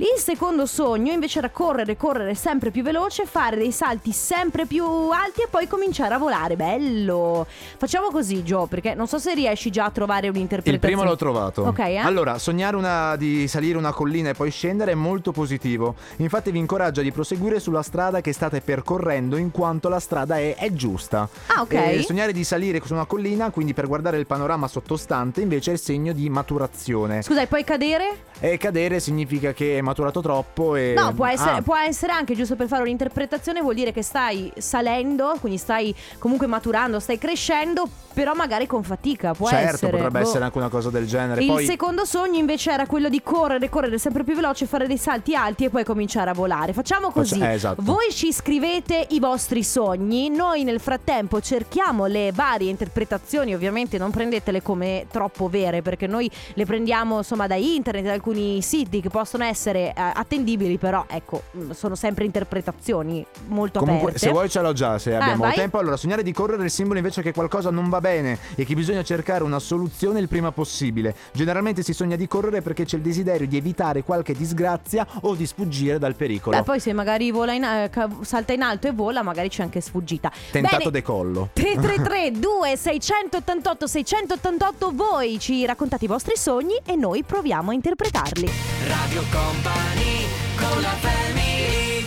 Il 0.00 0.18
secondo 0.18 0.64
sogno 0.64 1.12
invece 1.12 1.40
era 1.40 1.50
correre, 1.50 1.94
correre 1.94 2.34
sempre 2.34 2.70
più 2.70 2.82
veloce, 2.82 3.26
fare 3.26 3.56
dei 3.56 3.70
salti 3.70 4.12
sempre 4.12 4.64
più 4.64 4.82
alti 4.82 5.42
e 5.42 5.46
poi 5.50 5.66
cominciare 5.68 6.14
a 6.14 6.16
volare. 6.16 6.56
Bello! 6.56 7.46
Facciamo 7.76 8.08
così, 8.08 8.42
Joe, 8.42 8.66
perché 8.66 8.94
non 8.94 9.06
so 9.06 9.18
se 9.18 9.34
riesci 9.34 9.68
già 9.68 9.84
a 9.84 9.90
trovare 9.90 10.28
Il 10.28 10.32
un'interpretazione. 10.32 10.94
primo 10.94 11.06
l'ho 11.06 11.16
trovato. 11.16 11.64
Ok, 11.64 11.80
eh? 11.80 11.96
Allora, 11.98 12.38
sognare 12.38 12.76
una, 12.76 13.14
di 13.16 13.46
salire 13.46 13.76
una 13.76 13.92
collina 13.92 14.30
e 14.30 14.32
poi 14.32 14.50
scendere 14.50 14.92
è 14.92 14.94
molto 14.94 15.32
positivo. 15.32 15.96
Infatti 16.16 16.50
vi 16.50 16.56
incoraggia 16.60 17.02
di 17.02 17.12
proseguire 17.12 17.60
sulla 17.60 17.82
strada 17.82 18.22
che 18.22 18.32
state 18.32 18.62
percorrendo 18.62 19.36
in 19.36 19.50
quanto 19.50 19.90
la 19.90 20.00
strada 20.00 20.38
è, 20.38 20.54
è 20.56 20.72
giusta. 20.72 21.28
Ah, 21.48 21.60
ok. 21.60 21.74
E 21.74 22.02
sognare 22.06 22.32
di 22.32 22.42
salire 22.42 22.80
su 22.82 22.94
una 22.94 23.04
collina, 23.04 23.50
quindi 23.50 23.74
per 23.74 23.86
guardare 23.86 24.16
il 24.16 24.24
panorama 24.24 24.66
sottostante, 24.66 25.42
invece 25.42 25.72
è 25.72 25.74
il 25.74 25.80
segno 25.80 26.14
di 26.14 26.30
maturazione. 26.30 27.20
Scusa, 27.20 27.42
e 27.42 27.46
poi 27.46 27.64
cadere? 27.64 28.28
E 28.40 28.56
cadere 28.56 28.98
significa 28.98 29.52
che 29.52 29.76
è 29.76 29.80
maturato 29.90 30.20
troppo 30.20 30.76
e... 30.76 30.94
No, 30.96 31.12
può 31.12 31.26
essere, 31.26 31.50
Ah, 31.50 31.62
può 31.62 31.76
essere 31.76 32.12
anche 32.12 32.34
giusto 32.34 32.56
per 32.56 32.68
fare 32.68 32.82
un'interpretazione, 32.82 33.60
vuol 33.60 33.74
dire 33.74 33.92
che 33.92 34.02
stai 34.02 34.52
salendo, 34.56 35.36
quindi 35.40 35.58
stai 35.58 35.94
comunque 36.18 36.46
maturando, 36.46 37.00
stai 37.00 37.18
crescendo, 37.18 37.88
però 38.12 38.34
magari 38.34 38.66
con 38.66 38.82
fatica, 38.82 39.34
può 39.34 39.48
certo, 39.48 39.74
essere. 39.74 39.90
potrebbe 39.92 40.20
Boh. 40.20 40.26
essere 40.28 40.44
anche 40.44 40.58
una 40.58 40.68
cosa 40.68 40.90
del 40.90 41.06
genere. 41.06 41.40
Il 41.42 41.46
poi... 41.48 41.64
secondo 41.64 42.04
sogno 42.04 42.38
invece 42.38 42.70
era 42.70 42.86
quello 42.86 43.08
di 43.08 43.22
correre, 43.22 43.68
correre 43.68 43.98
sempre 43.98 44.24
più 44.24 44.34
veloce, 44.34 44.66
fare 44.66 44.86
dei 44.86 44.98
salti 44.98 45.34
alti 45.34 45.64
e 45.64 45.70
poi 45.70 45.84
cominciare 45.84 46.30
a 46.30 46.34
volare. 46.34 46.72
Facciamo 46.72 47.10
così. 47.10 47.38
Faccia- 47.38 47.50
eh, 47.50 47.54
esatto. 47.54 47.82
Voi 47.82 48.10
ci 48.10 48.32
scrivete 48.32 49.06
i 49.10 49.20
vostri 49.20 49.62
sogni, 49.62 50.28
noi 50.28 50.64
nel 50.64 50.80
frattempo 50.80 51.40
cerchiamo 51.40 52.06
le 52.06 52.32
varie 52.32 52.70
interpretazioni, 52.70 53.54
ovviamente 53.54 53.98
non 53.98 54.10
prendetele 54.10 54.62
come 54.62 55.06
troppo 55.10 55.48
vere 55.48 55.82
perché 55.82 56.06
noi 56.06 56.30
le 56.54 56.64
prendiamo 56.64 57.18
insomma 57.18 57.46
da 57.46 57.54
internet, 57.54 58.04
da 58.04 58.12
alcuni 58.12 58.60
siti 58.62 59.00
che 59.00 59.08
possono 59.08 59.44
essere 59.44 59.79
eh, 59.88 59.92
attendibili, 59.94 60.78
però 60.78 61.04
ecco, 61.08 61.42
mh, 61.52 61.70
sono 61.70 61.94
sempre 61.94 62.24
interpretazioni 62.24 63.24
molto 63.48 63.80
Comunque, 63.80 64.08
aperte. 64.08 64.26
se 64.26 64.30
vuoi 64.32 64.48
ce 64.48 64.60
l'ho 64.60 64.72
già, 64.72 64.98
se 64.98 65.14
abbiamo 65.14 65.44
vai. 65.44 65.54
tempo. 65.54 65.78
Allora, 65.78 65.96
sognare 65.96 66.22
di 66.22 66.32
correre 66.32 66.62
è 66.62 66.64
il 66.64 66.70
simbolo 66.70 66.98
invece 66.98 67.22
che 67.22 67.32
qualcosa 67.32 67.70
non 67.70 67.88
va 67.88 68.00
bene 68.00 68.38
e 68.54 68.64
che 68.64 68.74
bisogna 68.74 69.02
cercare 69.02 69.42
una 69.44 69.58
soluzione 69.58 70.20
il 70.20 70.28
prima 70.28 70.52
possibile. 70.52 71.14
Generalmente 71.32 71.82
si 71.82 71.92
sogna 71.92 72.16
di 72.16 72.26
correre 72.26 72.62
perché 72.62 72.84
c'è 72.84 72.96
il 72.96 73.02
desiderio 73.02 73.46
di 73.46 73.56
evitare 73.56 74.02
qualche 74.02 74.34
disgrazia 74.34 75.06
o 75.22 75.34
di 75.34 75.46
sfuggire 75.46 75.98
dal 75.98 76.14
pericolo. 76.14 76.56
Beh, 76.56 76.62
poi 76.62 76.80
se 76.80 76.92
magari 76.92 77.30
vola 77.30 77.52
in, 77.52 77.64
eh, 77.64 77.90
salta 78.22 78.52
in 78.52 78.62
alto 78.62 78.88
e 78.88 78.92
vola, 78.92 79.22
magari 79.22 79.48
c'è 79.48 79.62
anche 79.62 79.80
sfuggita. 79.80 80.30
Tentato 80.50 80.76
Bene, 80.76 80.90
decollo. 80.90 81.50
333 81.52 82.32
2688 82.38 83.86
688 83.86 84.92
voi 84.94 85.38
ci 85.38 85.64
raccontate 85.66 86.04
i 86.04 86.08
vostri 86.08 86.36
sogni 86.36 86.78
e 86.84 86.96
noi 86.96 87.22
proviamo 87.22 87.70
a 87.70 87.74
interpretarli. 87.74 88.48
Radio 88.86 89.22
Company 89.62 90.26
con 90.56 90.82
la 90.82 90.94
family 91.02 92.06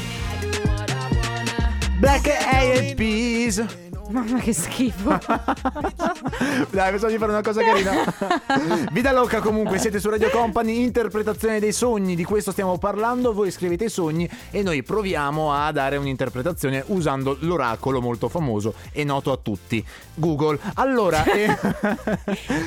Black 2.00 2.28
Peas. 2.96 3.62
Mamma 4.10 4.40
che 4.40 4.54
schifo. 4.54 5.18
Dai, 6.70 6.90
pensavo 6.90 7.12
di 7.12 7.18
fare 7.18 7.32
una 7.32 7.42
cosa 7.42 7.62
carina. 7.64 7.92
Vida 8.92 9.12
Loca 9.14 9.40
comunque, 9.40 9.78
siete 9.78 10.00
su 10.00 10.10
Radio 10.10 10.30
Company, 10.30 10.84
interpretazione 10.84 11.60
dei 11.60 11.72
sogni, 11.72 12.16
di 12.16 12.24
questo 12.26 12.52
stiamo 12.52 12.78
parlando, 12.78 13.34
voi 13.34 13.50
scrivete 13.50 13.86
i 13.86 13.90
sogni 13.90 14.30
e 14.52 14.62
noi 14.62 14.84
proviamo 14.84 15.54
a 15.54 15.72
dare 15.72 15.96
un'interpretazione 15.98 16.84
usando 16.88 17.38
l'oracolo 17.42 18.02
molto 18.02 18.28
famoso 18.28 18.74
e 18.92 19.04
noto 19.06 19.32
a 19.32 19.38
tutti, 19.42 19.84
Google. 20.16 20.60
Allora, 20.76 21.24
eh, 21.32 21.56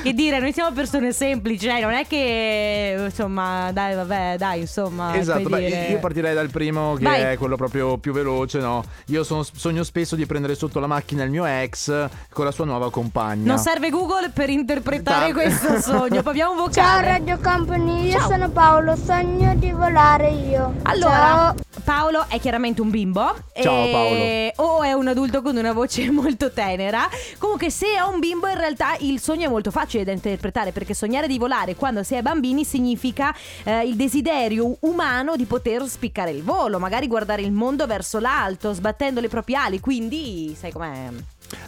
che 0.01 0.13
dire, 0.13 0.39
noi 0.39 0.51
siamo 0.53 0.73
persone 0.73 1.13
semplici, 1.13 1.67
eh, 1.67 1.79
non 1.81 1.91
è 1.91 2.07
che 2.07 2.95
insomma, 3.05 3.71
dai, 3.71 3.93
vabbè, 3.93 4.35
dai, 4.37 4.61
insomma, 4.61 5.15
esatto, 5.15 5.49
beh, 5.49 5.59
dire- 5.59 5.87
io 5.91 5.99
partirei 5.99 6.33
dal 6.33 6.49
primo 6.49 6.95
che 6.95 7.03
Vai. 7.03 7.21
è 7.21 7.37
quello 7.37 7.55
proprio 7.55 7.97
più 7.97 8.11
veloce, 8.11 8.59
no? 8.59 8.83
Io 9.07 9.23
sono- 9.23 9.43
sogno 9.43 9.83
spesso 9.83 10.15
di 10.15 10.25
prendere 10.25 10.55
sotto 10.55 10.79
la 10.79 10.87
macchina 10.87 11.25
il 11.27 11.31
mio 11.31 11.45
ex 11.45 12.09
con 12.31 12.45
la 12.45 12.51
sua 12.51 12.65
nuova 12.65 12.89
compagna. 12.89 13.45
Non 13.45 13.59
serve 13.59 13.89
Google 13.89 14.29
per 14.31 14.49
interpretare 14.49 15.31
Dai. 15.31 15.33
questo 15.33 15.79
sogno. 15.81 16.21
Proviamo 16.23 16.51
un 16.51 16.57
vocale. 16.57 16.71
Ciao 16.73 17.01
Radio 17.01 17.39
Company, 17.41 18.05
io 18.07 18.17
Ciao. 18.19 18.27
sono 18.29 18.49
Paolo, 18.49 18.95
sogno 18.95 19.55
di 19.55 19.71
volare 19.71 20.29
io. 20.31 20.73
Allora, 20.83 21.15
Ciao. 21.15 21.55
Paolo 21.83 22.25
è 22.27 22.39
chiaramente 22.39 22.81
un 22.81 22.89
bimbo. 22.89 23.35
Ciao, 23.61 23.85
e- 23.85 24.53
O 24.57 24.81
è 24.81 24.93
un 24.93 25.07
adulto 25.07 25.41
con 25.41 25.55
una 25.55 25.73
voce 25.73 26.09
molto 26.11 26.51
tenera. 26.51 27.07
Comunque, 27.37 27.69
se 27.69 27.87
è 27.95 28.01
un 28.01 28.19
bimbo, 28.19 28.47
in 28.47 28.57
realtà 28.57 28.95
il 28.99 29.19
sogno 29.19 29.45
è 29.47 29.49
molto 29.49 29.71
facile 29.71 30.03
da 30.03 30.11
interpretare 30.11 30.71
perché 30.71 30.93
sognare 30.93 31.27
di 31.27 31.37
volare 31.37 31.75
quando 31.75 32.03
si 32.03 32.15
è 32.15 32.21
bambini 32.21 32.63
significa 32.65 33.33
eh, 33.63 33.85
il 33.85 33.95
desiderio 33.95 34.77
umano 34.81 35.35
di 35.35 35.45
poter 35.45 35.87
spiccare 35.87 36.31
il 36.31 36.43
volo, 36.43 36.79
magari 36.79 37.07
guardare 37.07 37.41
il 37.41 37.51
mondo 37.51 37.85
verso 37.85 38.19
l'alto, 38.19 38.73
sbattendo 38.73 39.19
le 39.21 39.27
proprie 39.29 39.55
ali. 39.57 39.79
Quindi, 39.79 40.55
sai 40.59 40.71
com'è? 40.71 41.09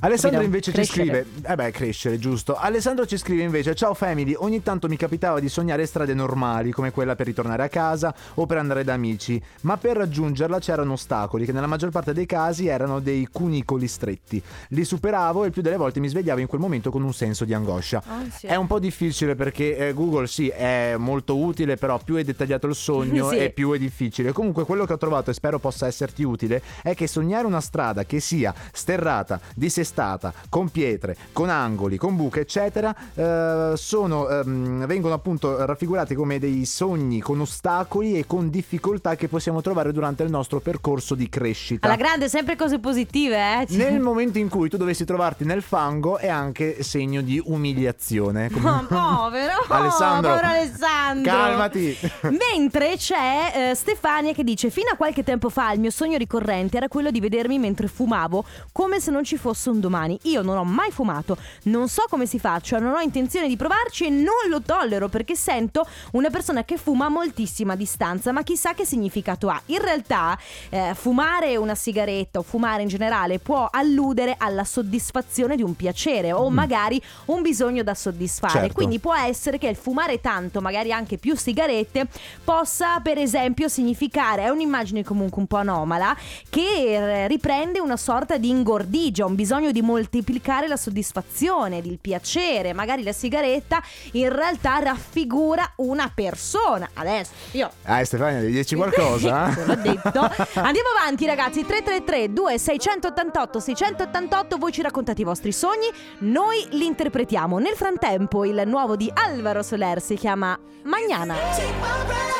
Alessandro 0.01 0.39
Capito? 0.39 0.43
invece 0.43 0.71
Crescere. 0.71 1.03
ci 1.03 1.09
scrive, 1.09 1.51
eh 1.51 1.55
beh, 1.55 1.71
crescere, 1.71 2.17
giusto. 2.19 2.55
Alessandro 2.55 3.05
ci 3.05 3.17
scrive 3.17 3.43
invece: 3.43 3.75
Ciao 3.75 3.93
family, 3.93 4.33
ogni 4.37 4.61
tanto 4.63 4.87
mi 4.87 4.97
capitava 4.97 5.39
di 5.39 5.49
sognare 5.49 5.85
strade 5.85 6.13
normali, 6.13 6.71
come 6.71 6.91
quella 6.91 7.15
per 7.15 7.25
ritornare 7.25 7.63
a 7.63 7.69
casa 7.69 8.13
o 8.35 8.45
per 8.45 8.57
andare 8.57 8.83
da 8.83 8.93
amici, 8.93 9.41
ma 9.61 9.77
per 9.77 9.97
raggiungerla 9.97 10.59
c'erano 10.59 10.93
ostacoli 10.93 11.45
che 11.45 11.51
nella 11.51 11.67
maggior 11.67 11.89
parte 11.91 12.13
dei 12.13 12.25
casi 12.25 12.67
erano 12.67 12.99
dei 12.99 13.27
cunicoli 13.31 13.87
stretti. 13.87 14.41
Li 14.69 14.83
superavo 14.83 15.43
e 15.43 15.47
il 15.47 15.51
più 15.53 15.61
delle 15.61 15.77
volte 15.77 15.99
mi 15.99 16.07
svegliavo 16.07 16.39
in 16.39 16.47
quel 16.47 16.61
momento 16.61 16.91
con 16.91 17.03
un 17.03 17.13
senso 17.13 17.45
di 17.45 17.53
angoscia. 17.53 18.01
Ansia. 18.05 18.49
È 18.49 18.55
un 18.55 18.67
po' 18.67 18.79
difficile 18.79 19.35
perché 19.35 19.77
eh, 19.89 19.93
Google 19.93 20.27
sì 20.27 20.47
è 20.49 20.95
molto 20.97 21.37
utile, 21.37 21.75
però 21.77 21.99
più 22.03 22.15
è 22.15 22.23
dettagliato 22.23 22.67
il 22.67 22.75
sogno 22.75 23.27
Sì. 23.29 23.37
e 23.37 23.49
più 23.51 23.71
è 23.73 23.77
difficile. 23.77 24.31
Comunque 24.31 24.65
quello 24.65 24.85
che 24.85 24.93
ho 24.93 24.97
trovato 24.97 25.29
e 25.29 25.33
spero 25.33 25.59
possa 25.59 25.87
esserti 25.87 26.23
utile 26.23 26.61
è 26.81 26.93
che 26.95 27.07
sognare 27.07 27.45
una 27.45 27.61
strada 27.61 28.03
che 28.05 28.19
sia 28.19 28.53
sterrata, 28.71 29.39
dissestata, 29.69 30.33
con 30.49 30.69
pietre, 30.69 31.15
con 31.31 31.49
angoli, 31.49 31.97
con 31.97 32.15
buche, 32.15 32.41
eccetera, 32.41 32.93
eh, 33.13 33.73
sono, 33.75 34.27
ehm, 34.27 34.85
vengono 34.87 35.13
appunto 35.13 35.63
raffigurati 35.65 36.15
come 36.15 36.39
dei 36.39 36.65
sogni 36.65 37.21
con 37.21 37.39
ostacoli 37.39 38.17
e 38.17 38.25
con 38.25 38.49
difficoltà 38.49 39.15
che 39.15 39.27
possiamo 39.27 39.61
trovare 39.61 39.93
durante 39.93 40.23
il 40.23 40.31
nostro 40.31 40.59
percorso 40.59 41.13
di 41.13 41.29
crescita. 41.29 41.85
Alla 41.87 41.95
grande, 41.95 42.27
sempre 42.27 42.55
cose 42.55 42.79
positive, 42.79 43.35
eh? 43.37 43.65
Nel 43.69 43.99
momento 43.99 44.39
in 44.39 44.49
cui 44.49 44.69
tu 44.69 44.77
dovessi 44.77 45.05
trovarti 45.05 45.45
nel 45.45 45.61
fango 45.61 46.17
è 46.17 46.27
anche 46.27 46.81
segno 46.81 47.21
di 47.21 47.39
umiliazione. 47.45 48.49
Come- 48.51 48.67
Oh, 48.79 48.85
povero, 48.87 49.53
Alessandro, 49.67 50.29
povero 50.31 50.47
Alessandro. 50.47 51.31
calmati. 51.31 51.97
Mentre 52.23 52.95
c'è 52.97 53.69
eh, 53.71 53.75
Stefania 53.75 54.33
che 54.33 54.43
dice: 54.43 54.69
Fino 54.69 54.89
a 54.91 54.95
qualche 54.95 55.23
tempo 55.23 55.49
fa 55.49 55.71
il 55.73 55.79
mio 55.79 55.91
sogno 55.91 56.17
ricorrente 56.17 56.77
era 56.77 56.87
quello 56.87 57.11
di 57.11 57.19
vedermi 57.19 57.59
mentre 57.59 57.87
fumavo 57.87 58.43
come 58.71 58.99
se 58.99 59.11
non 59.11 59.23
ci 59.23 59.37
fosse 59.37 59.58
addosso 59.59 59.71
un 59.71 59.79
domani. 59.79 60.17
Io 60.23 60.41
non 60.41 60.57
ho 60.57 60.63
mai 60.63 60.91
fumato, 60.91 61.37
non 61.63 61.89
so 61.89 62.05
come 62.09 62.25
si 62.25 62.39
faccia, 62.39 62.79
non 62.79 62.93
ho 62.93 62.99
intenzione 62.99 63.47
di 63.47 63.57
provarci 63.57 64.05
e 64.05 64.09
non 64.09 64.47
lo 64.47 64.61
tollero 64.61 65.09
perché 65.09 65.35
sento 65.35 65.85
una 66.13 66.29
persona 66.29 66.63
che 66.63 66.77
fuma 66.77 67.05
a 67.05 67.09
moltissima 67.09 67.75
distanza, 67.75 68.31
ma 68.31 68.43
chissà 68.43 68.73
che 68.73 68.85
significato 68.85 69.49
ha. 69.49 69.61
In 69.67 69.81
realtà 69.81 70.37
eh, 70.69 70.93
fumare 70.95 71.57
una 71.57 71.75
sigaretta 71.75 72.39
o 72.39 72.43
fumare 72.43 72.83
in 72.83 72.87
generale 72.87 73.39
può 73.39 73.67
alludere 73.69 74.35
alla 74.37 74.63
soddisfazione 74.63 75.57
di 75.57 75.63
un 75.63 75.75
piacere 75.75 76.31
o 76.31 76.49
magari 76.49 77.01
un 77.25 77.41
bisogno 77.41 77.83
da 77.83 77.93
soddisfare. 77.93 78.59
Certo. 78.59 78.73
Quindi 78.73 78.99
può 78.99 79.15
essere 79.15 79.57
che 79.57 79.67
il 79.67 79.75
fumare 79.75 80.21
tanto, 80.21 80.61
magari 80.61 80.93
anche 80.93 81.17
più 81.17 81.35
sigarette, 81.35 82.07
possa 82.43 82.99
per 83.01 83.17
esempio 83.17 83.67
significare, 83.67 84.43
è 84.43 84.49
un'immagine 84.49 85.03
comunque 85.03 85.41
un 85.41 85.47
po' 85.47 85.57
anomala, 85.57 86.15
che 86.49 87.27
riprende 87.27 87.79
una 87.79 87.97
sorta 87.97 88.37
di 88.37 88.49
ingordigia, 88.49 89.25
un 89.25 89.35
bisogno 89.35 89.48
di 89.71 89.81
moltiplicare 89.81 90.67
la 90.67 90.77
soddisfazione, 90.77 91.77
il 91.77 91.97
piacere. 91.99 92.73
Magari 92.73 93.03
la 93.03 93.11
sigaretta 93.11 93.81
in 94.13 94.29
realtà 94.33 94.77
raffigura 94.79 95.73
una 95.77 96.11
persona. 96.13 96.89
Adesso 96.93 97.31
io 97.51 97.71
Ah, 97.83 98.03
Stefania, 98.05 98.39
devi 98.41 98.53
dirci 98.53 98.75
qualcosa? 98.77 99.51
Te 99.53 99.65
l'ho 99.65 99.75
detto. 99.75 100.19
Andiamo 100.61 100.89
avanti, 100.99 101.25
ragazzi. 101.25 101.65
333 101.65 102.31
2688 102.33 103.59
688 103.59 104.57
Voi 104.57 104.71
ci 104.71 104.81
raccontate 104.81 105.21
i 105.21 105.25
vostri 105.25 105.51
sogni, 105.51 105.87
noi 106.19 106.67
li 106.71 106.85
interpretiamo. 106.85 107.57
Nel 107.57 107.73
frattempo, 107.75 108.45
il 108.45 108.61
nuovo 108.65 108.95
di 108.95 109.11
Alvaro 109.13 109.63
Soler 109.63 110.01
si 110.01 110.15
chiama 110.15 110.57
Magnana. 110.83 112.38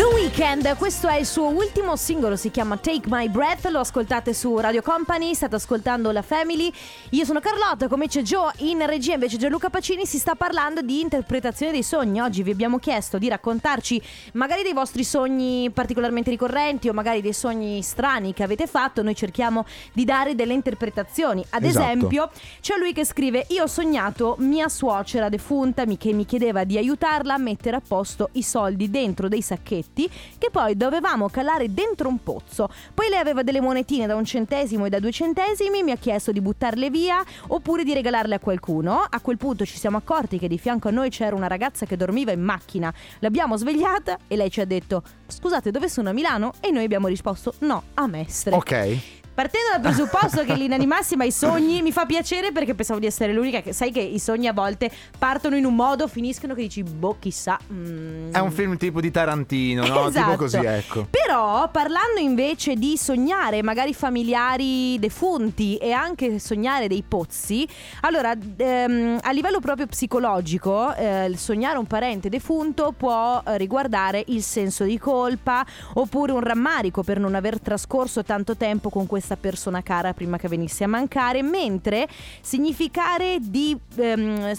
The 0.00 0.06
Weeknd, 0.06 0.78
questo 0.78 1.08
è 1.08 1.18
il 1.18 1.26
suo 1.26 1.48
ultimo 1.48 1.94
singolo, 1.94 2.34
si 2.34 2.50
chiama 2.50 2.78
Take 2.78 3.02
My 3.04 3.28
Breath, 3.28 3.66
lo 3.66 3.80
ascoltate 3.80 4.32
su 4.32 4.56
Radio 4.56 4.80
Company, 4.80 5.34
state 5.34 5.56
ascoltando 5.56 6.10
la 6.10 6.22
Family. 6.22 6.72
Io 7.10 7.26
sono 7.26 7.38
Carlotta, 7.38 7.86
come 7.86 8.06
c'è 8.06 8.22
Joe 8.22 8.50
in 8.60 8.86
regia, 8.86 9.12
invece 9.12 9.36
Gianluca 9.36 9.68
Pacini 9.68 10.06
si 10.06 10.16
sta 10.16 10.36
parlando 10.36 10.80
di 10.80 11.00
interpretazione 11.00 11.72
dei 11.72 11.82
sogni. 11.82 12.18
Oggi 12.18 12.42
vi 12.42 12.50
abbiamo 12.50 12.78
chiesto 12.78 13.18
di 13.18 13.28
raccontarci 13.28 14.00
magari 14.32 14.62
dei 14.62 14.72
vostri 14.72 15.04
sogni 15.04 15.70
particolarmente 15.70 16.30
ricorrenti 16.30 16.88
o 16.88 16.94
magari 16.94 17.20
dei 17.20 17.34
sogni 17.34 17.82
strani 17.82 18.32
che 18.32 18.42
avete 18.42 18.66
fatto, 18.66 19.02
noi 19.02 19.14
cerchiamo 19.14 19.66
di 19.92 20.06
dare 20.06 20.34
delle 20.34 20.54
interpretazioni. 20.54 21.44
Ad 21.50 21.62
Esatto. 21.62 21.84
esempio, 21.84 22.30
c'è 22.62 22.78
lui 22.78 22.94
che 22.94 23.04
scrive 23.04 23.44
Io 23.50 23.64
ho 23.64 23.66
sognato 23.66 24.36
mia 24.38 24.70
suocera 24.70 25.28
defunta 25.28 25.84
mi- 25.84 25.98
che 25.98 26.14
mi 26.14 26.24
chiedeva 26.24 26.64
di 26.64 26.78
aiutarla 26.78 27.34
a 27.34 27.38
mettere 27.38 27.76
a 27.76 27.82
posto 27.86 28.30
i 28.32 28.42
soldi 28.42 28.88
dentro 28.88 29.28
dei 29.28 29.42
sacchetti 29.42 29.88
che 29.92 30.50
poi 30.50 30.76
dovevamo 30.76 31.28
calare 31.28 31.72
dentro 31.72 32.08
un 32.08 32.22
pozzo. 32.22 32.68
Poi 32.94 33.08
lei 33.08 33.18
aveva 33.18 33.42
delle 33.42 33.60
monetine 33.60 34.06
da 34.06 34.14
un 34.16 34.24
centesimo 34.24 34.86
e 34.86 34.88
da 34.88 35.00
due 35.00 35.12
centesimi, 35.12 35.82
mi 35.82 35.90
ha 35.90 35.96
chiesto 35.96 36.32
di 36.32 36.40
buttarle 36.40 36.90
via 36.90 37.22
oppure 37.48 37.84
di 37.84 37.94
regalarle 37.94 38.36
a 38.36 38.38
qualcuno. 38.38 39.04
A 39.08 39.20
quel 39.20 39.36
punto 39.36 39.64
ci 39.64 39.78
siamo 39.78 39.96
accorti 39.96 40.38
che 40.38 40.48
di 40.48 40.58
fianco 40.58 40.88
a 40.88 40.90
noi 40.90 41.10
c'era 41.10 41.34
una 41.34 41.46
ragazza 41.46 41.86
che 41.86 41.96
dormiva 41.96 42.32
in 42.32 42.42
macchina. 42.42 42.92
L'abbiamo 43.20 43.56
svegliata 43.56 44.18
e 44.26 44.36
lei 44.36 44.50
ci 44.50 44.60
ha 44.60 44.64
detto 44.64 45.02
Scusate, 45.26 45.70
dove 45.70 45.88
sono 45.88 46.10
a 46.10 46.12
Milano? 46.12 46.52
E 46.60 46.70
noi 46.70 46.84
abbiamo 46.84 47.06
risposto 47.06 47.54
no, 47.60 47.82
a 47.94 48.06
Mestre. 48.06 48.54
Ok. 48.54 49.19
Partendo 49.40 49.68
dal 49.72 49.80
presupposto 49.80 50.44
che 50.44 50.52
linea 50.52 50.76
di 50.76 50.84
massima 50.84 51.24
i 51.24 51.32
sogni 51.32 51.80
mi 51.80 51.92
fa 51.92 52.04
piacere 52.04 52.52
perché 52.52 52.74
pensavo 52.74 53.00
di 53.00 53.06
essere 53.06 53.32
l'unica 53.32 53.62
che 53.62 53.72
sai 53.72 53.90
che 53.90 54.00
i 54.02 54.18
sogni 54.18 54.48
a 54.48 54.52
volte 54.52 54.90
partono 55.18 55.56
in 55.56 55.64
un 55.64 55.74
modo, 55.74 56.08
finiscono 56.08 56.52
che 56.52 56.60
dici 56.60 56.82
boh 56.82 57.16
chissà. 57.18 57.58
mm. 57.72 58.34
È 58.34 58.38
un 58.38 58.52
film 58.52 58.76
tipo 58.76 59.00
di 59.00 59.10
Tarantino, 59.10 59.86
no? 59.86 60.08
Esatto. 60.08 60.24
Tipo 60.26 60.36
così, 60.36 60.58
ecco. 60.58 61.06
Però 61.08 61.70
parlando 61.70 62.20
invece 62.20 62.74
di 62.74 62.98
sognare 62.98 63.62
magari 63.62 63.94
familiari 63.94 64.98
defunti 64.98 65.78
e 65.78 65.92
anche 65.92 66.38
sognare 66.38 66.86
dei 66.86 67.02
pozzi, 67.02 67.66
allora 68.02 68.34
ehm, 68.58 69.20
a 69.22 69.30
livello 69.30 69.60
proprio 69.60 69.86
psicologico 69.86 70.94
eh, 70.96 71.24
il 71.24 71.38
sognare 71.38 71.78
un 71.78 71.86
parente 71.86 72.28
defunto 72.28 72.92
può 72.94 73.42
eh, 73.46 73.56
riguardare 73.56 74.22
il 74.26 74.42
senso 74.42 74.84
di 74.84 74.98
colpa 74.98 75.64
oppure 75.94 76.32
un 76.32 76.40
rammarico 76.40 77.02
per 77.02 77.18
non 77.18 77.34
aver 77.34 77.58
trascorso 77.58 78.22
tanto 78.22 78.54
tempo 78.54 78.90
con 78.90 79.06
questa 79.06 79.28
persona 79.36 79.82
cara 79.82 80.12
prima 80.12 80.36
che 80.36 80.48
venisse 80.48 80.84
a 80.84 80.86
mancare, 80.86 81.42
mentre 81.42 82.08
significare 82.40 83.38
di 83.40 83.76
ehm, 83.96 84.54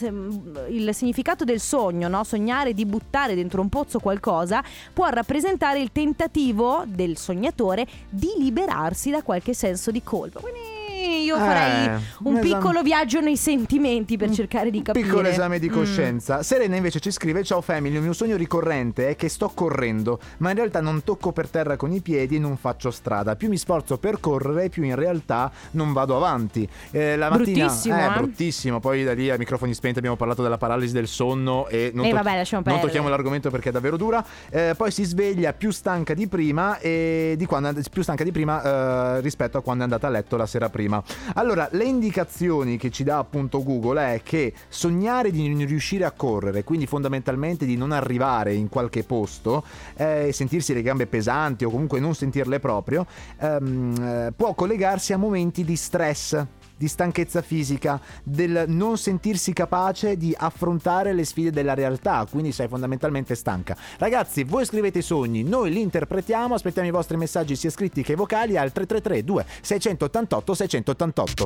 il 0.70 0.94
significato 0.94 1.44
del 1.44 1.60
sogno, 1.60 2.08
no? 2.08 2.24
sognare 2.24 2.74
di 2.74 2.86
buttare 2.86 3.36
dentro 3.36 3.62
un 3.62 3.70
pozzo 3.70 4.00
qualcosa 4.00 4.64
può 4.94 5.08
rappresentare 5.10 5.80
il 5.80 5.92
tentativo 5.92 6.84
del 6.86 7.18
sognatore 7.18 7.86
di 8.10 8.32
liberarsi 8.38 9.10
da 9.10 9.22
qualche 9.24 9.54
senso 9.54 9.92
di 9.92 10.02
colpa. 10.04 10.40
Quindi 10.40 10.81
io 11.02 11.38
farei 11.38 11.86
Eh, 11.86 11.90
un 11.90 12.02
un 12.32 12.38
esame- 12.38 12.42
piccolo 12.42 12.82
viaggio 12.82 13.20
nei 13.22 13.38
sentimenti 13.38 14.18
per 14.18 14.30
cercare 14.32 14.70
di 14.70 14.82
capire. 14.82 15.06
Piccolo 15.06 15.28
esame 15.28 15.60
di 15.60 15.70
Mm. 15.70 15.74
coscienza. 15.74 16.44
Serena 16.44 16.76
invece 16.76 17.00
ci 17.00 17.12
scrive: 17.12 17.44
Ciao 17.44 17.62
family, 17.62 17.96
il 17.96 18.02
mio 18.02 18.14
sogno 18.14 18.36
ricorrente 18.36 19.10
è 19.10 19.16
che 19.16 19.30
sto 19.30 19.50
correndo, 19.54 20.20
ma 20.38 20.50
in 20.50 20.56
realtà 20.56 20.82
non 20.82 21.04
tocco 21.04 21.32
per 21.32 21.48
terra 21.48 21.76
con 21.78 21.92
i 21.92 22.02
piedi 22.02 22.36
e 22.36 22.40
non 22.40 22.58
faccio 22.58 22.92
strada. 22.92 23.36
Più 23.36 23.50
mi 23.50 23.58
sforzo 23.58 23.98
per 23.98 24.20
correre, 24.20 24.70
più 24.70 24.84
in 24.84 24.96
realtà 24.96 25.52
non 25.72 25.94
vado 25.94 26.16
avanti. 26.16 26.68
Eh, 26.92 27.16
la 27.16 27.30
mattina 27.30 27.66
Bruttissimo, 27.66 27.98
eh, 27.98 28.06
eh. 28.06 28.10
bruttissimo. 28.18 28.80
Poi 28.80 29.04
da 29.04 29.14
lì 29.14 29.30
a 29.30 29.38
microfoni 29.38 29.74
spenti 29.74 29.98
abbiamo 30.00 30.18
parlato 30.18 30.42
della 30.44 30.58
paralisi 30.58 30.94
del 30.94 31.08
sonno 31.08 31.68
e 31.68 31.92
non, 31.94 32.06
Eh, 32.06 32.12
vabbè, 32.14 32.36
lasciamo 32.38 32.62
non 32.66 32.74
perdere. 32.74 32.82
tocchiamo 32.88 33.10
l'argomento 33.10 33.50
perché 33.50 33.70
è 33.70 33.72
davvero 33.72 33.98
dura. 33.98 34.24
Eh, 34.50 34.74
poi 34.78 34.92
si 34.92 35.04
sveglia 35.04 35.54
più 35.54 35.72
stanca 35.72 36.14
di 36.14 36.28
prima 36.28 36.78
e 36.80 37.36
di 37.38 37.46
quando 37.46 37.74
più 37.92 38.02
stanca 38.02 38.24
di 38.24 38.32
prima 38.32 39.18
eh, 39.18 39.22
rispetto 39.22 39.58
a 39.58 39.62
quando 39.62 39.82
è 39.82 39.86
andata 39.86 40.08
a 40.08 40.10
letto 40.10 40.36
la 40.38 40.46
sera 40.46 40.70
prima. 40.70 40.91
Allora, 41.36 41.70
le 41.72 41.84
indicazioni 41.84 42.78
che 42.78 42.90
ci 42.90 43.04
dà 43.04 43.18
appunto 43.20 43.64
Google 43.64 44.16
è 44.16 44.22
che 44.24 44.54
sognare 44.68 45.32
di 45.32 45.48
non 45.48 45.66
riuscire 45.66 46.06
a 46.06 46.12
correre, 46.12 46.64
quindi 46.64 46.88
fondamentalmente 46.88 47.66
di 47.66 47.78
non 47.78 47.92
arrivare 47.92 48.54
in 48.54 48.70
qualche 48.70 49.04
posto, 49.04 49.64
eh, 49.96 50.32
sentirsi 50.34 50.74
le 50.74 50.82
gambe 50.82 51.06
pesanti 51.08 51.64
o 51.66 51.70
comunque 51.70 52.00
non 52.00 52.16
sentirle 52.16 52.60
proprio, 52.60 53.06
ehm, 53.40 53.96
eh, 54.02 54.34
può 54.36 54.54
collegarsi 54.54 55.14
a 55.14 55.18
momenti 55.18 55.64
di 55.64 55.76
stress 55.76 56.46
di 56.82 56.88
stanchezza 56.88 57.44
fisica, 57.44 58.02
del 58.24 58.64
non 58.66 58.98
sentirsi 58.98 59.54
capace 59.54 60.18
di 60.18 60.34
affrontare 60.36 61.14
le 61.14 61.24
sfide 61.26 61.52
della 61.52 61.76
realtà, 61.76 62.26
quindi 62.28 62.52
sei 62.52 62.68
fondamentalmente 62.68 63.36
stanca. 63.36 63.78
Ragazzi, 64.00 64.44
voi 64.44 64.66
scrivete 64.66 64.98
i 64.98 65.04
sogni, 65.04 65.44
noi 65.44 65.70
li 65.70 65.82
interpretiamo, 65.82 66.56
aspettiamo 66.56 66.88
i 66.88 66.92
vostri 66.92 67.18
messaggi 67.18 67.56
sia 67.56 67.70
scritti 67.70 68.02
che 68.02 68.16
vocali 68.16 68.58
al 68.58 68.72
333 68.72 69.24
2688 69.24 70.54
688. 70.56 71.46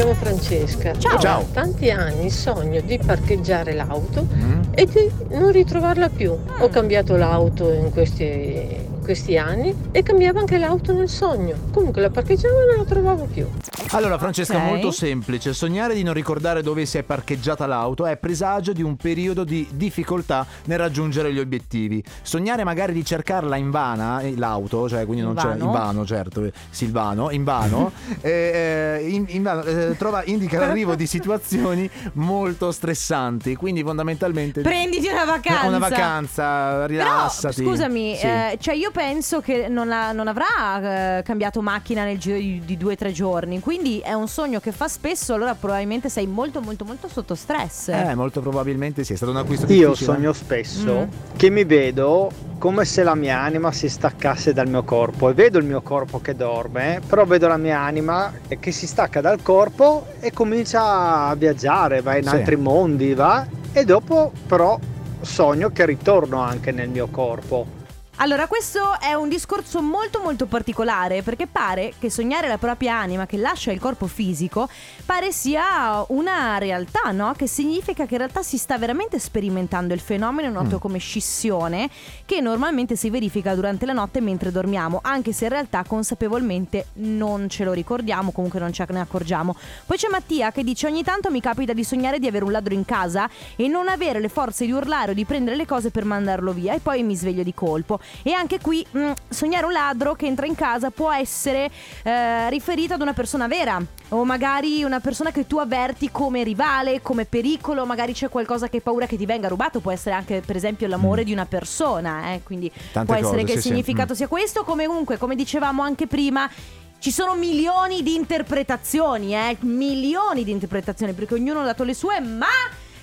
Chiamo 0.00 0.14
Francesca. 0.14 0.94
Ciao. 0.96 1.18
Ciao. 1.18 1.46
tanti 1.52 1.90
anni 1.90 2.30
sogno 2.30 2.80
di 2.80 2.96
parcheggiare 2.96 3.74
l'auto 3.74 4.26
Mm? 4.34 4.62
e 4.74 4.86
di 4.86 5.10
non 5.36 5.52
ritrovarla 5.52 6.08
più. 6.08 6.34
Ho 6.60 6.68
cambiato 6.70 7.16
l'auto 7.16 7.70
in 7.70 7.90
questi, 7.90 8.66
questi 9.10 9.36
anni 9.36 9.74
e 9.90 10.04
cambiavo 10.04 10.38
anche 10.38 10.56
l'auto 10.56 10.92
nel 10.92 11.08
sogno. 11.08 11.56
Comunque 11.72 12.00
la 12.00 12.10
parcheggiavo 12.10 12.62
e 12.62 12.66
non 12.66 12.76
la 12.76 12.84
trovavo 12.84 13.24
più. 13.24 13.44
Allora, 13.92 14.18
Francesca, 14.18 14.56
Ok. 14.56 14.62
molto 14.62 14.92
semplice. 14.92 15.52
Sognare 15.52 15.94
di 15.94 16.04
non 16.04 16.14
ricordare 16.14 16.62
dove 16.62 16.86
si 16.86 16.96
è 16.96 17.02
parcheggiata 17.02 17.66
l'auto 17.66 18.06
è 18.06 18.16
presagio 18.16 18.72
di 18.72 18.82
un 18.82 18.94
periodo 18.94 19.42
di 19.42 19.66
difficoltà 19.72 20.46
nel 20.66 20.78
raggiungere 20.78 21.32
gli 21.32 21.40
obiettivi. 21.40 22.00
Sognare 22.22 22.62
magari 22.62 22.92
di 22.92 23.04
cercarla 23.04 23.56
in 23.56 23.70
vana, 23.72 24.20
eh, 24.20 24.36
l'auto, 24.36 24.88
cioè 24.88 25.04
quindi 25.06 25.24
non 25.24 25.34
c'è 25.34 25.54
Invano. 25.54 25.64
in 25.64 25.70
vano, 25.72 26.06
certo, 26.06 26.44
eh, 26.44 26.52
Silvano, 26.70 27.30
in 27.32 27.42
vano, 27.42 27.90
eh, 28.22 29.00
eh, 29.00 29.08
in, 29.08 29.24
in 29.30 29.42
vano, 29.42 29.64
eh, 29.64 29.96
trova- 29.98 30.22
indica 30.24 30.60
l'arrivo 30.60 30.94
di 30.94 31.08
situazioni 31.08 31.90
molto 32.12 32.70
stressanti. 32.70 33.56
Quindi 33.56 33.82
fondamentalmente 33.82 34.60
Prenditi 34.60 35.08
una 35.08 35.24
vacanza. 35.24 35.66
una 35.66 35.78
vacanza, 35.78 36.86
rilassati. 36.86 37.56
Però, 37.56 37.70
scusami, 37.70 38.14
Sì. 38.16 38.24
eh, 38.26 38.58
cioè 38.60 38.74
io 38.74 38.90
penso 38.92 38.98
che 39.42 39.66
non, 39.68 39.90
ha- 39.90 40.12
non 40.12 40.28
avrà 40.28 41.18
eh, 41.18 41.22
cambiato 41.22 41.62
macchina 41.62 42.04
nel 42.04 42.18
giro 42.18 42.36
di, 42.36 42.60
di 42.64 42.76
due 42.76 42.92
o 42.92 42.96
tre 42.96 43.12
giorni. 43.12 43.58
Quindi 43.60 44.00
è 44.00 44.12
un 44.12 44.28
sogno 44.28 44.60
che 44.60 44.72
fa 44.72 44.88
spesso. 44.88 45.32
Allora, 45.34 45.54
probabilmente 45.54 46.08
sei 46.10 46.26
molto, 46.26 46.60
molto, 46.60 46.84
molto 46.84 47.08
sotto 47.08 47.34
stress. 47.34 47.88
Eh, 47.88 48.14
molto 48.14 48.40
probabilmente 48.40 49.02
sì, 49.04 49.14
è 49.14 49.16
stato 49.16 49.32
un 49.32 49.38
acquisto 49.38 49.64
Io 49.72 49.88
difficile. 49.90 50.12
sogno 50.14 50.32
spesso 50.32 50.78
Mm. 50.90 51.36
che 51.36 51.50
mi 51.50 51.64
vedo 51.64 52.30
come 52.58 52.84
se 52.84 53.02
la 53.02 53.14
mia 53.14 53.38
anima 53.40 53.72
si 53.72 53.88
staccasse 53.88 54.52
dal 54.52 54.68
mio 54.68 54.82
corpo 54.82 55.30
e 55.30 55.32
vedo 55.32 55.56
il 55.58 55.64
mio 55.64 55.80
corpo 55.80 56.20
che 56.20 56.36
dorme, 56.36 57.00
però 57.06 57.24
vedo 57.24 57.48
la 57.48 57.56
mia 57.56 57.80
anima 57.80 58.32
che 58.58 58.70
si 58.70 58.86
stacca 58.86 59.20
dal 59.22 59.40
corpo 59.42 60.06
e 60.20 60.30
comincia 60.32 61.26
a 61.28 61.34
viaggiare, 61.34 62.02
va 62.02 62.16
in 62.16 62.24
Sì. 62.24 62.28
altri 62.34 62.56
mondi, 62.56 63.14
va 63.14 63.46
e 63.72 63.84
dopo 63.84 64.32
però 64.46 64.78
sogno 65.22 65.70
che 65.70 65.86
ritorno 65.86 66.40
anche 66.40 66.70
nel 66.70 66.88
mio 66.90 67.08
corpo. 67.08 67.78
Allora, 68.22 68.46
questo 68.48 69.00
è 69.00 69.14
un 69.14 69.30
discorso 69.30 69.80
molto 69.80 70.20
molto 70.20 70.44
particolare 70.44 71.22
perché 71.22 71.46
pare 71.46 71.94
che 71.98 72.10
sognare 72.10 72.48
la 72.48 72.58
propria 72.58 72.98
anima 72.98 73.24
che 73.24 73.38
lascia 73.38 73.72
il 73.72 73.80
corpo 73.80 74.06
fisico 74.06 74.68
pare 75.06 75.32
sia 75.32 76.04
una 76.08 76.58
realtà, 76.58 77.12
no? 77.12 77.32
Che 77.34 77.46
significa 77.46 78.04
che 78.04 78.12
in 78.12 78.18
realtà 78.18 78.42
si 78.42 78.58
sta 78.58 78.76
veramente 78.76 79.18
sperimentando 79.18 79.94
il 79.94 80.00
fenomeno 80.00 80.50
noto 80.50 80.78
come 80.78 80.98
scissione 80.98 81.88
che 82.26 82.42
normalmente 82.42 82.94
si 82.94 83.08
verifica 83.08 83.54
durante 83.54 83.86
la 83.86 83.94
notte 83.94 84.20
mentre 84.20 84.52
dormiamo, 84.52 84.98
anche 85.02 85.32
se 85.32 85.44
in 85.44 85.52
realtà 85.52 85.82
consapevolmente 85.86 86.88
non 86.96 87.48
ce 87.48 87.64
lo 87.64 87.72
ricordiamo, 87.72 88.32
comunque 88.32 88.60
non 88.60 88.70
ce 88.70 88.84
ne 88.90 89.00
accorgiamo. 89.00 89.56
Poi 89.86 89.96
c'è 89.96 90.08
Mattia 90.10 90.52
che 90.52 90.62
dice 90.62 90.86
ogni 90.86 91.02
tanto 91.02 91.30
mi 91.30 91.40
capita 91.40 91.72
di 91.72 91.84
sognare 91.84 92.18
di 92.18 92.26
avere 92.26 92.44
un 92.44 92.52
ladro 92.52 92.74
in 92.74 92.84
casa 92.84 93.30
e 93.56 93.66
non 93.66 93.88
avere 93.88 94.20
le 94.20 94.28
forze 94.28 94.66
di 94.66 94.72
urlare 94.72 95.12
o 95.12 95.14
di 95.14 95.24
prendere 95.24 95.56
le 95.56 95.64
cose 95.64 95.90
per 95.90 96.04
mandarlo 96.04 96.52
via 96.52 96.74
e 96.74 96.80
poi 96.80 97.02
mi 97.02 97.16
sveglio 97.16 97.42
di 97.42 97.54
colpo. 97.54 97.98
E 98.22 98.32
anche 98.32 98.58
qui 98.60 98.84
mh, 98.90 99.12
sognare 99.28 99.66
un 99.66 99.72
ladro 99.72 100.14
che 100.14 100.26
entra 100.26 100.46
in 100.46 100.54
casa 100.54 100.90
può 100.90 101.12
essere 101.12 101.70
eh, 102.02 102.48
riferito 102.50 102.94
ad 102.94 103.00
una 103.00 103.12
persona 103.12 103.46
vera 103.46 103.80
o 104.08 104.24
magari 104.24 104.82
una 104.82 105.00
persona 105.00 105.30
che 105.30 105.46
tu 105.46 105.58
avverti 105.58 106.10
come 106.10 106.42
rivale, 106.42 107.00
come 107.00 107.24
pericolo, 107.24 107.86
magari 107.86 108.12
c'è 108.12 108.28
qualcosa 108.28 108.68
che 108.68 108.76
hai 108.76 108.82
paura 108.82 109.06
che 109.06 109.16
ti 109.16 109.26
venga 109.26 109.48
rubato, 109.48 109.80
può 109.80 109.92
essere 109.92 110.14
anche 110.14 110.42
per 110.44 110.56
esempio 110.56 110.86
l'amore 110.88 111.24
di 111.24 111.32
una 111.32 111.46
persona, 111.46 112.32
eh, 112.32 112.42
quindi 112.42 112.70
Tante 112.92 113.06
può 113.06 113.14
essere 113.14 113.42
cose, 113.42 113.44
che 113.44 113.52
il 113.52 113.58
sì, 113.58 113.62
sì. 113.62 113.68
significato 113.68 114.12
Mm. 114.12 114.16
sia 114.16 114.28
questo, 114.28 114.64
come 114.64 114.86
comunque 114.86 115.16
come 115.18 115.36
dicevamo 115.36 115.82
anche 115.82 116.06
prima 116.06 116.50
ci 116.98 117.10
sono 117.10 117.34
milioni 117.34 118.02
di 118.02 118.14
interpretazioni, 118.14 119.34
eh? 119.34 119.56
milioni 119.60 120.44
di 120.44 120.50
interpretazioni, 120.50 121.12
perché 121.14 121.34
ognuno 121.34 121.60
ha 121.60 121.64
dato 121.64 121.82
le 121.82 121.94
sue, 121.94 122.20
ma 122.20 122.46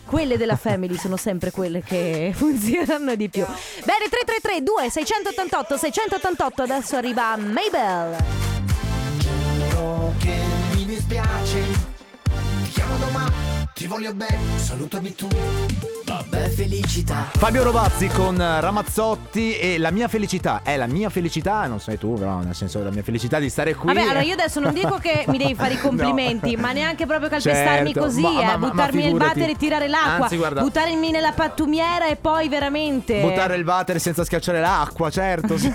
quelle 0.08 0.38
della 0.38 0.56
Family 0.56 0.98
sono 0.98 1.18
sempre 1.18 1.52
quelle 1.52 1.84
che 1.84 2.32
funzionano 2.36 3.14
di 3.16 3.30
più. 3.30 3.46
Bene, 3.46 4.08
333 4.10 4.64
2688 4.64 5.78
688 5.78 6.62
adesso 6.64 6.96
arriva 6.96 7.36
Mabel. 7.36 8.16
che 10.18 10.36
mi 10.74 10.86
dispiace 10.86 11.60
Ti 12.64 12.70
chiamo 12.72 12.98
domani, 12.98 13.57
ti 13.78 13.86
voglio 13.86 14.12
bene, 14.14 14.40
salutami 14.58 15.14
tu 15.14 15.28
Vabbè 16.06 16.50
felicità 16.50 17.28
Fabio 17.34 17.62
Rovazzi 17.64 18.08
con 18.08 18.38
Ramazzotti 18.38 19.56
e 19.58 19.78
la 19.78 19.92
mia 19.92 20.08
felicità 20.08 20.62
è 20.64 20.76
la 20.78 20.88
mia 20.88 21.10
felicità, 21.10 21.68
non 21.68 21.80
sei 21.80 21.98
tu, 22.00 22.14
però 22.16 22.40
nel 22.40 22.56
senso 22.56 22.82
la 22.82 22.90
mia 22.90 23.04
felicità 23.04 23.38
di 23.40 23.50
stare 23.50 23.76
qui. 23.76 23.94
Vabbè, 23.94 24.02
allora 24.02 24.22
io 24.22 24.34
adesso 24.34 24.60
non 24.62 24.74
dico 24.74 24.98
che 24.98 25.26
mi 25.28 25.38
devi 25.38 25.54
fare 25.54 25.74
i 25.76 25.78
complimenti, 25.82 26.56
No. 26.56 26.62
ma 26.62 26.72
neanche 26.72 27.06
proprio 27.06 27.30
calpestarmi 27.30 27.92
Certo, 27.94 28.00
così, 28.08 28.22
ma- 28.22 28.30
eh, 28.30 28.34
ma- 28.34 28.42
ma- 28.44 28.58
ma 28.58 28.68
buttarmi 28.70 29.04
nel 29.04 29.14
water 29.14 29.50
e 29.50 29.56
tirare 29.58 29.88
l'acqua, 29.88 30.24
Anzi, 30.26 30.38
guarda- 30.38 30.62
buttarmi 30.62 31.12
nella 31.12 31.34
pattumiera 31.34 32.08
e 32.08 32.16
poi 32.16 32.48
veramente 32.50 33.20
Buttare 33.22 33.56
il 33.58 33.66
water 33.66 34.00
senza 34.00 34.24
schiacciare 34.24 34.60
l'acqua, 34.62 35.10
certo. 35.12 35.56
sì. 35.60 35.72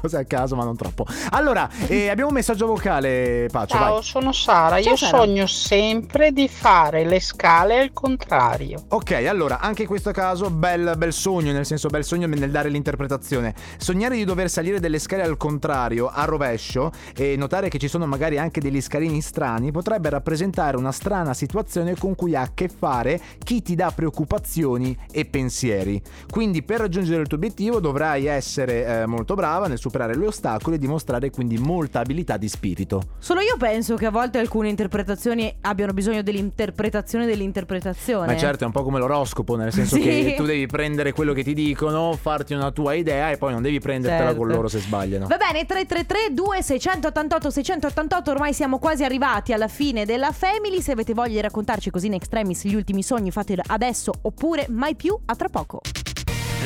Cose 0.00 0.16
a 0.18 0.24
caso, 0.24 0.56
ma 0.56 0.64
non 0.64 0.76
troppo. 0.76 1.06
Allora, 1.30 1.68
eh, 1.86 2.08
abbiamo 2.10 2.28
un 2.30 2.34
messaggio 2.34 2.66
vocale, 2.66 3.48
Pacio. 3.50 3.76
Ciao, 3.76 3.94
vai. 3.94 4.02
sono 4.02 4.32
Sara. 4.32 4.80
Ciao, 4.82 4.90
Io 4.90 4.96
Sara. 4.96 5.16
sogno 5.18 5.46
sempre 5.46 6.32
di 6.32 6.48
fare 6.48 6.97
le 7.04 7.20
scale 7.20 7.78
al 7.78 7.92
contrario. 7.92 8.84
Ok, 8.88 9.12
allora, 9.12 9.60
anche 9.60 9.82
in 9.82 9.88
questo 9.88 10.10
caso, 10.10 10.50
bel, 10.50 10.94
bel 10.96 11.12
sogno, 11.12 11.52
nel 11.52 11.66
senso 11.66 11.88
bel 11.88 12.04
sogno 12.04 12.26
nel 12.26 12.50
dare 12.50 12.68
l'interpretazione. 12.68 13.54
Sognare 13.76 14.16
di 14.16 14.24
dover 14.24 14.50
salire 14.50 14.80
delle 14.80 14.98
scale 14.98 15.22
al 15.22 15.36
contrario, 15.36 16.08
a 16.08 16.24
rovescio, 16.24 16.90
e 17.14 17.36
notare 17.36 17.68
che 17.68 17.78
ci 17.78 17.88
sono 17.88 18.06
magari 18.06 18.38
anche 18.38 18.60
degli 18.60 18.80
scalini 18.80 19.20
strani, 19.20 19.70
potrebbe 19.70 20.08
rappresentare 20.10 20.76
una 20.76 20.92
strana 20.92 21.34
situazione 21.34 21.94
con 21.96 22.14
cui 22.14 22.34
ha 22.34 22.42
a 22.42 22.50
che 22.54 22.68
fare 22.68 23.20
chi 23.38 23.62
ti 23.62 23.74
dà 23.74 23.92
preoccupazioni 23.94 24.96
e 25.10 25.24
pensieri. 25.24 26.00
Quindi 26.30 26.62
per 26.62 26.80
raggiungere 26.80 27.20
il 27.20 27.28
tuo 27.28 27.36
obiettivo 27.36 27.80
dovrai 27.80 28.26
essere 28.26 28.86
eh, 29.02 29.06
molto 29.06 29.34
brava 29.34 29.68
nel 29.68 29.78
superare 29.78 30.16
gli 30.16 30.24
ostacoli 30.24 30.76
e 30.76 30.78
dimostrare 30.78 31.30
quindi 31.30 31.58
molta 31.58 32.00
abilità 32.00 32.36
di 32.36 32.48
spirito. 32.48 33.02
Solo 33.18 33.40
io 33.40 33.56
penso 33.56 33.94
che 33.96 34.06
a 34.06 34.10
volte 34.10 34.38
alcune 34.38 34.68
interpretazioni 34.68 35.54
abbiano 35.60 35.92
bisogno 35.92 36.22
dell'interpretazione 36.22 36.87
dell'interpretazione. 37.26 38.26
Ma 38.26 38.36
certo 38.36 38.64
è 38.64 38.66
un 38.66 38.72
po' 38.72 38.82
come 38.82 38.98
l'oroscopo, 38.98 39.56
nel 39.56 39.72
senso 39.72 39.96
Sì. 39.96 40.02
che 40.02 40.34
tu 40.36 40.44
devi 40.44 40.66
prendere 40.66 41.12
quello 41.12 41.32
che 41.32 41.42
ti 41.44 41.54
dicono, 41.54 42.12
farti 42.20 42.54
una 42.54 42.70
tua 42.70 42.94
idea 42.94 43.30
e 43.30 43.36
poi 43.36 43.52
non 43.52 43.62
devi 43.62 43.78
prendertela 43.80 44.28
Certo. 44.30 44.38
con 44.38 44.48
loro 44.48 44.68
se 44.68 44.78
sbagliano. 44.80 45.26
Va 45.26 45.36
bene, 45.36 45.64
333 45.66 46.34
2688 46.34 47.50
688 47.50 48.30
ormai 48.30 48.52
siamo 48.52 48.78
quasi 48.78 49.04
arrivati 49.04 49.52
alla 49.52 49.68
fine 49.68 50.04
della 50.04 50.32
Family. 50.32 50.80
Se 50.80 50.92
avete 50.92 51.14
voglia 51.14 51.34
di 51.34 51.40
raccontarci 51.40 51.90
così 51.90 52.06
in 52.06 52.14
extremis 52.14 52.64
gli 52.64 52.74
ultimi 52.74 53.02
sogni, 53.02 53.30
fatelo 53.30 53.62
adesso 53.66 54.12
oppure 54.22 54.66
mai 54.68 54.94
più, 54.94 55.16
a 55.26 55.34
tra 55.36 55.48
poco. 55.48 55.80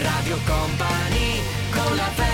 Radio 0.02 0.37
Company 0.46 1.40
con 1.70 1.96
la 1.96 2.02
family 2.04 2.32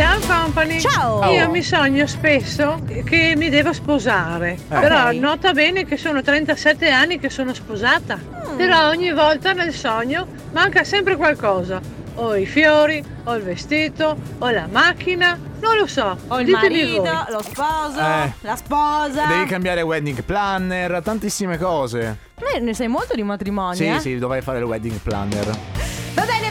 Ciao 0.00 0.18
company. 0.20 0.80
Ciao. 0.80 1.30
Io 1.30 1.50
mi 1.50 1.62
sogno 1.62 2.06
spesso 2.06 2.82
che 3.04 3.34
mi 3.36 3.50
devo 3.50 3.74
sposare. 3.74 4.56
Però 4.66 5.08
Ok. 5.08 5.12
nota 5.16 5.52
bene 5.52 5.84
che 5.84 5.98
sono 5.98 6.22
37 6.22 6.88
anni 6.88 7.18
che 7.18 7.28
sono 7.28 7.52
sposata. 7.52 8.18
Però 8.56 8.88
ogni 8.88 9.12
volta 9.12 9.52
nel 9.52 9.74
sogno 9.74 10.26
manca 10.52 10.84
sempre 10.84 11.16
qualcosa. 11.16 11.80
O 12.14 12.34
i 12.34 12.46
fiori, 12.46 13.04
o 13.24 13.34
il 13.34 13.42
vestito, 13.42 14.16
o 14.38 14.48
la 14.50 14.66
macchina, 14.70 15.38
non 15.60 15.76
lo 15.76 15.86
so. 15.86 16.16
Ho 16.28 16.40
il 16.40 16.46
Ditemi 16.46 16.68
marito, 16.80 17.02
voi. 17.02 17.12
lo 17.32 17.42
sposo, 17.42 18.00
Eh. 18.00 18.32
la 18.40 18.56
sposa. 18.56 19.26
Devi 19.26 19.44
cambiare 19.44 19.82
wedding 19.82 20.22
planner, 20.22 21.02
tantissime 21.02 21.58
cose. 21.58 22.16
Eh, 22.54 22.58
ne 22.60 22.72
sai 22.72 22.88
molto 22.88 23.14
di 23.14 23.22
matrimoni, 23.22 23.76
Sì, 23.76 23.86
eh? 23.86 24.00
sì, 24.00 24.18
dovrai 24.18 24.40
fare 24.40 24.58
il 24.58 24.64
wedding 24.64 24.96
planner 24.98 25.50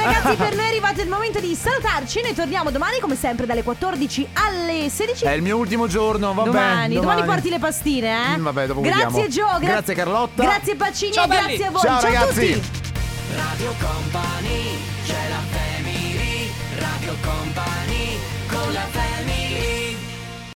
ragazzi, 0.04 0.36
per 0.36 0.56
noi 0.56 0.66
è 0.66 0.68
arrivato 0.70 1.02
il 1.02 1.10
momento 1.10 1.40
di 1.40 1.56
salutarci. 1.56 2.22
Noi 2.22 2.34
torniamo 2.34 2.72
domani, 2.72 3.00
come 3.00 3.16
sempre, 3.16 3.46
dalle 3.46 3.64
14 3.64 4.28
alle 4.34 4.90
16. 4.90 5.26
È 5.26 5.32
il 5.32 5.42
mio 5.42 5.58
ultimo 5.58 5.88
giorno, 5.88 6.34
va 6.34 6.44
domani, 6.44 6.94
domani, 6.94 6.96
domani 6.96 7.24
porti 7.24 7.50
le 7.50 7.60
pastine, 7.60 8.34
eh? 8.34 8.38
Mm, 8.38 8.44
vabbè, 8.44 8.66
dopo 8.68 8.82
Grazie. 8.82 9.28
Gio, 9.28 9.46
gra- 9.46 9.60
grazie 9.60 9.94
Carlotta. 9.96 10.44
Grazie 10.44 10.76
Pacini 10.76 11.12
Ciao, 11.14 11.28
grazie 11.28 11.48
belli. 11.48 11.64
a 11.64 11.72
voi. 11.72 11.82
Ciao, 11.82 12.00
Ciao 12.00 12.12
ragazzi. 12.12 12.52
a 12.52 12.56
tutti. 12.56 12.78
Radio 13.36 13.74
Company, 13.80 14.78
c'è 15.06 15.30
la 15.30 15.58
family, 15.58 16.52
Radio 16.80 17.16
Company 17.22 18.18
con 18.48 18.74
la 18.74 18.86
family. 18.92 19.19